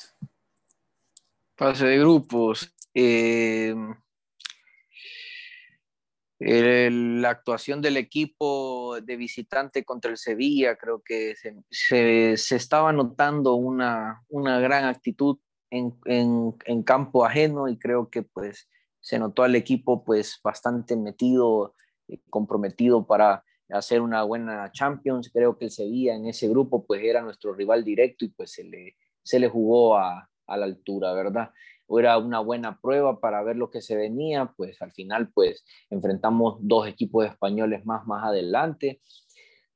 Fase 1.56 1.86
de 1.86 1.98
grupos. 1.98 2.74
Eh, 2.92 3.74
el, 6.38 7.22
la 7.22 7.30
actuación 7.30 7.80
del 7.80 7.96
equipo 7.96 9.00
de 9.00 9.16
visitante 9.16 9.84
contra 9.84 10.10
el 10.10 10.18
Sevilla, 10.18 10.76
creo 10.76 11.02
que 11.02 11.34
se, 11.36 11.56
se, 11.70 12.36
se 12.36 12.56
estaba 12.56 12.92
notando 12.92 13.54
una, 13.54 14.22
una 14.28 14.60
gran 14.60 14.84
actitud 14.84 15.38
en, 15.70 15.94
en, 16.04 16.54
en 16.64 16.82
campo 16.82 17.24
ajeno 17.24 17.68
y 17.68 17.78
creo 17.78 18.10
que 18.10 18.22
pues 18.22 18.68
se 19.00 19.18
notó 19.18 19.44
al 19.44 19.54
equipo 19.54 20.04
pues 20.04 20.40
bastante 20.42 20.96
metido, 20.96 21.74
eh, 22.08 22.20
comprometido 22.28 23.06
para 23.06 23.44
hacer 23.70 24.00
una 24.00 24.22
buena 24.22 24.70
Champions. 24.72 25.30
Creo 25.32 25.56
que 25.56 25.66
el 25.66 25.70
Sevilla 25.70 26.14
en 26.14 26.26
ese 26.26 26.48
grupo 26.48 26.84
pues 26.84 27.02
era 27.02 27.22
nuestro 27.22 27.54
rival 27.54 27.84
directo 27.84 28.24
y 28.24 28.28
pues 28.28 28.52
se 28.52 28.64
le, 28.64 28.96
se 29.22 29.38
le 29.38 29.48
jugó 29.48 29.96
a, 29.96 30.28
a 30.46 30.56
la 30.56 30.66
altura, 30.66 31.12
¿verdad? 31.12 31.50
Era 31.88 32.18
una 32.18 32.40
buena 32.40 32.80
prueba 32.80 33.20
para 33.20 33.42
ver 33.42 33.56
lo 33.56 33.70
que 33.70 33.80
se 33.80 33.96
venía, 33.96 34.52
pues 34.56 34.80
al 34.82 34.92
final 34.92 35.30
pues 35.32 35.64
enfrentamos 35.90 36.58
dos 36.60 36.88
equipos 36.88 37.26
españoles 37.26 37.84
más 37.86 38.06
más 38.06 38.24
adelante. 38.24 39.00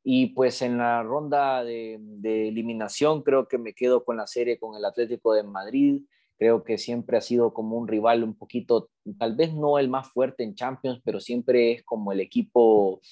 Y 0.03 0.29
pues 0.29 0.63
en 0.63 0.79
la 0.79 1.03
ronda 1.03 1.63
de, 1.63 1.99
de 2.01 2.49
eliminación 2.49 3.23
creo 3.23 3.49
que 3.49 3.59
me 3.59 3.75
quedo 3.75 4.05
con 4.05 4.17
la 4.17 4.27
serie 4.27 4.59
con 4.59 4.77
el 4.77 4.85
Atlético 4.85 5.35
de 5.35 5.43
Madrid 5.43 6.03
Creo 6.41 6.65
que 6.65 6.79
siempre 6.79 7.19
ha 7.19 7.21
sido 7.21 7.53
como 7.53 7.77
un 7.77 7.87
rival 7.87 8.25
un 8.25 8.35
poquito, 8.35 8.89
tal 9.19 9.37
vez 9.37 9.53
no 9.53 9.79
el 9.79 9.91
más 9.91 10.09
fuerte 10.09 10.43
en 10.43 10.55
Champions, 10.55 11.03
pero 11.05 11.21
siempre 11.21 11.73
es 11.73 11.83
como 11.83 12.13
el 12.13 12.21
equipo, 12.21 13.03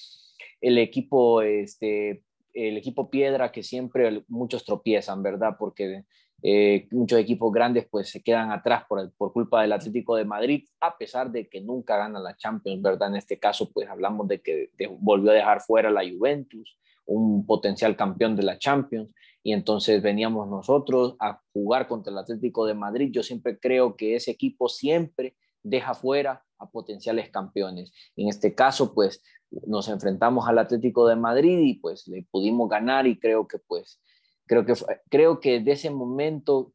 el 0.61 0.79
equipo, 0.79 1.43
este, 1.43 2.23
el 2.55 2.75
equipo 2.75 3.11
piedra 3.11 3.51
que 3.51 3.61
siempre 3.61 4.25
muchos 4.27 4.65
tropiezan, 4.65 5.21
¿verdad? 5.21 5.57
Porque 5.59 6.05
eh, 6.41 6.87
muchos 6.91 7.19
equipos 7.19 7.51
grandes 7.51 7.87
pues 7.89 8.09
se 8.09 8.21
quedan 8.21 8.51
atrás 8.51 8.83
por, 8.87 9.11
por 9.13 9.33
culpa 9.33 9.61
del 9.61 9.73
Atlético 9.73 10.15
de 10.15 10.25
Madrid, 10.25 10.65
a 10.79 10.97
pesar 10.97 11.31
de 11.31 11.49
que 11.49 11.61
nunca 11.61 11.97
gana 11.97 12.19
la 12.19 12.37
Champions, 12.37 12.81
¿verdad? 12.81 13.09
En 13.09 13.15
este 13.15 13.39
caso 13.39 13.71
pues 13.71 13.89
hablamos 13.89 14.27
de 14.27 14.41
que 14.41 14.69
volvió 14.99 15.31
a 15.31 15.35
dejar 15.35 15.61
fuera 15.61 15.89
la 15.89 16.01
Juventus, 16.09 16.77
un 17.05 17.45
potencial 17.45 17.95
campeón 17.95 18.35
de 18.35 18.43
la 18.43 18.57
Champions 18.57 19.09
y 19.43 19.53
entonces 19.53 20.01
veníamos 20.01 20.47
nosotros 20.47 21.15
a 21.19 21.41
jugar 21.53 21.87
contra 21.87 22.11
el 22.11 22.19
Atlético 22.19 22.65
de 22.65 22.73
Madrid. 22.73 23.09
Yo 23.11 23.23
siempre 23.23 23.59
creo 23.59 23.95
que 23.95 24.15
ese 24.15 24.31
equipo 24.31 24.69
siempre 24.69 25.35
deja 25.63 25.93
fuera 25.93 26.43
a 26.57 26.69
potenciales 26.69 27.29
campeones. 27.29 27.91
En 28.15 28.27
este 28.27 28.53
caso, 28.53 28.93
pues 28.93 29.23
nos 29.65 29.87
enfrentamos 29.87 30.47
al 30.47 30.59
Atlético 30.59 31.07
de 31.07 31.15
Madrid 31.15 31.59
y 31.59 31.73
pues 31.75 32.07
le 32.07 32.23
pudimos 32.29 32.69
ganar 32.69 33.07
y 33.07 33.17
creo 33.17 33.47
que 33.47 33.57
pues 33.59 34.01
creo 34.49 34.65
que 34.65 34.73
creo 35.09 35.39
que 35.39 35.61
de 35.61 35.71
ese 35.71 35.89
momento 35.91 36.73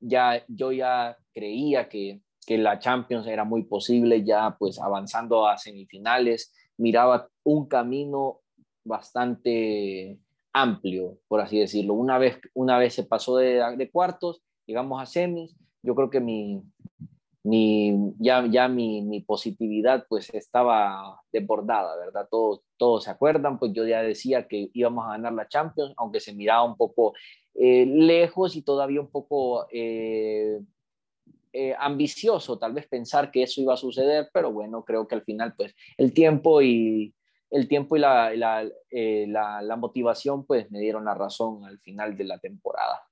ya 0.00 0.42
yo 0.48 0.72
ya 0.72 1.18
creía 1.34 1.90
que 1.90 2.22
que 2.48 2.56
la 2.56 2.78
Champions 2.78 3.26
era 3.26 3.44
muy 3.44 3.64
posible 3.64 4.24
ya 4.24 4.56
pues 4.58 4.80
avanzando 4.80 5.46
a 5.46 5.58
semifinales, 5.58 6.50
miraba 6.78 7.28
un 7.44 7.68
camino 7.68 8.40
bastante 8.84 10.18
amplio, 10.54 11.18
por 11.28 11.42
así 11.42 11.58
decirlo. 11.58 11.92
Una 11.92 12.16
vez, 12.16 12.40
una 12.54 12.78
vez 12.78 12.94
se 12.94 13.04
pasó 13.04 13.36
de, 13.36 13.62
de 13.76 13.90
cuartos, 13.90 14.40
llegamos 14.64 15.02
a 15.02 15.04
semis, 15.04 15.54
yo 15.82 15.94
creo 15.94 16.08
que 16.08 16.20
mi, 16.20 16.62
mi, 17.48 18.14
ya, 18.18 18.46
ya 18.46 18.68
mi, 18.68 19.00
mi, 19.00 19.20
positividad 19.22 20.04
pues 20.06 20.28
estaba 20.34 21.18
desbordada, 21.32 21.96
¿verdad? 21.96 22.28
Todos, 22.30 22.60
todos 22.76 23.04
se 23.04 23.10
acuerdan, 23.10 23.58
pues 23.58 23.72
yo 23.72 23.86
ya 23.86 24.02
decía 24.02 24.46
que 24.46 24.70
íbamos 24.74 25.06
a 25.06 25.12
ganar 25.12 25.32
la 25.32 25.48
Champions, 25.48 25.94
aunque 25.96 26.20
se 26.20 26.34
miraba 26.34 26.64
un 26.64 26.76
poco 26.76 27.14
eh, 27.54 27.86
lejos 27.86 28.54
y 28.54 28.62
todavía 28.62 29.00
un 29.00 29.10
poco 29.10 29.66
eh, 29.72 30.60
eh, 31.52 31.74
ambicioso 31.78 32.58
tal 32.58 32.74
vez 32.74 32.86
pensar 32.86 33.30
que 33.30 33.44
eso 33.44 33.62
iba 33.62 33.72
a 33.72 33.78
suceder, 33.78 34.28
pero 34.32 34.52
bueno, 34.52 34.84
creo 34.84 35.08
que 35.08 35.14
al 35.14 35.22
final 35.22 35.54
pues 35.56 35.74
el 35.96 36.12
tiempo 36.12 36.60
y, 36.60 37.14
el 37.50 37.66
tiempo 37.66 37.96
y 37.96 38.00
la, 38.00 38.34
la, 38.36 38.68
la, 38.90 39.62
la, 39.62 39.76
motivación 39.76 40.44
pues 40.44 40.70
me 40.70 40.80
dieron 40.80 41.06
la 41.06 41.14
razón 41.14 41.64
al 41.64 41.78
final 41.78 42.14
de 42.14 42.24
la 42.24 42.38
temporada. 42.38 43.08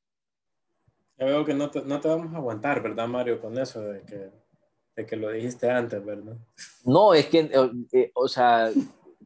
Ya 1.18 1.24
veo 1.26 1.44
que 1.44 1.54
no 1.54 1.70
te, 1.70 1.82
no 1.82 2.00
te 2.00 2.08
vamos 2.08 2.34
a 2.34 2.36
aguantar, 2.36 2.82
¿verdad, 2.82 3.08
Mario, 3.08 3.40
con 3.40 3.56
eso 3.58 3.80
de 3.80 4.02
que, 4.02 4.30
de 4.96 5.06
que 5.06 5.16
lo 5.16 5.30
dijiste 5.30 5.70
antes, 5.70 6.04
¿verdad? 6.04 6.36
No, 6.84 7.14
es 7.14 7.26
que, 7.26 7.40
eh, 7.40 7.70
eh 7.92 8.10
o 8.14 8.28
sea, 8.28 8.70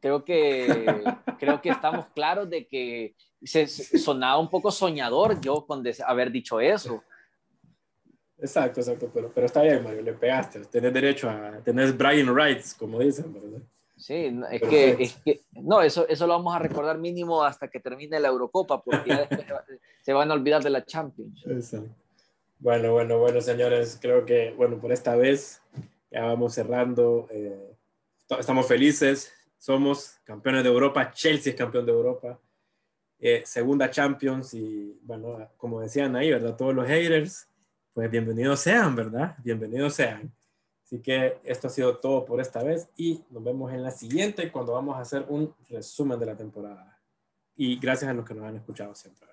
creo 0.01 0.23
que, 0.23 1.03
creo 1.39 1.61
que 1.61 1.69
estamos 1.69 2.07
claros 2.15 2.49
de 2.49 2.67
que 2.67 3.15
se, 3.43 3.67
sonaba 3.67 4.39
un 4.39 4.49
poco 4.49 4.71
soñador 4.71 5.41
yo 5.41 5.65
con 5.65 5.83
haber 6.05 6.31
dicho 6.31 6.59
eso. 6.59 7.03
Exacto, 8.37 8.79
exacto, 8.79 9.11
pero, 9.13 9.31
pero 9.33 9.45
está 9.45 9.61
bien, 9.61 9.83
Mario, 9.83 10.01
le 10.01 10.13
pegaste. 10.13 10.61
Tienes 10.65 10.93
derecho 10.93 11.29
a, 11.29 11.61
tenés 11.63 11.95
Brian 11.95 12.35
Rights, 12.35 12.73
como 12.73 12.99
dicen, 12.99 13.31
¿verdad? 13.31 13.61
Sí, 14.01 14.35
es 14.51 14.61
que, 14.61 14.97
es 14.99 15.13
que, 15.23 15.41
no, 15.51 15.79
eso, 15.83 16.07
eso 16.07 16.25
lo 16.25 16.33
vamos 16.33 16.55
a 16.55 16.59
recordar 16.59 16.97
mínimo 16.97 17.43
hasta 17.43 17.67
que 17.67 17.79
termine 17.79 18.19
la 18.19 18.29
Eurocopa, 18.29 18.81
porque 18.81 19.09
ya 19.09 19.19
después 19.19 19.45
se 20.01 20.11
van 20.11 20.31
a 20.31 20.33
olvidar 20.33 20.63
de 20.63 20.71
la 20.71 20.83
Champions. 20.83 21.43
Exacto. 21.45 21.95
Bueno, 22.57 22.93
bueno, 22.93 23.19
bueno, 23.19 23.39
señores, 23.41 23.99
creo 24.01 24.25
que, 24.25 24.53
bueno, 24.57 24.79
por 24.79 24.91
esta 24.91 25.15
vez 25.15 25.61
ya 26.09 26.25
vamos 26.25 26.55
cerrando. 26.55 27.27
Eh, 27.29 27.75
estamos 28.39 28.67
felices, 28.67 29.31
somos 29.59 30.19
campeones 30.23 30.63
de 30.63 30.69
Europa, 30.69 31.11
Chelsea 31.11 31.51
es 31.51 31.57
campeón 31.57 31.85
de 31.85 31.91
Europa. 31.91 32.39
eh, 33.19 33.43
segunda 33.45 33.91
Champions 33.91 34.55
y 34.55 34.97
bueno, 35.03 35.47
como 35.57 35.79
decían 35.79 36.15
ahí, 36.15 36.31
¿verdad? 36.31 36.55
Todos 36.55 36.73
los 36.73 36.87
haters, 36.87 37.47
pues 37.93 38.09
bienvenidos 38.09 38.61
sean, 38.61 38.95
¿verdad? 38.95 39.35
Bienvenidos 39.43 39.93
sean. 39.93 40.33
Así 40.91 41.01
que 41.01 41.39
esto 41.45 41.67
ha 41.67 41.69
sido 41.69 41.99
todo 41.99 42.25
por 42.25 42.41
esta 42.41 42.61
vez 42.61 42.89
y 42.97 43.23
nos 43.29 43.41
vemos 43.41 43.71
en 43.71 43.81
la 43.81 43.91
siguiente 43.91 44.51
cuando 44.51 44.73
vamos 44.73 44.97
a 44.97 44.99
hacer 44.99 45.25
un 45.29 45.55
resumen 45.69 46.19
de 46.19 46.25
la 46.25 46.35
temporada. 46.35 46.99
Y 47.55 47.79
gracias 47.79 48.11
a 48.11 48.13
los 48.13 48.25
que 48.25 48.33
nos 48.33 48.43
han 48.43 48.57
escuchado 48.57 48.93
siempre. 48.93 49.29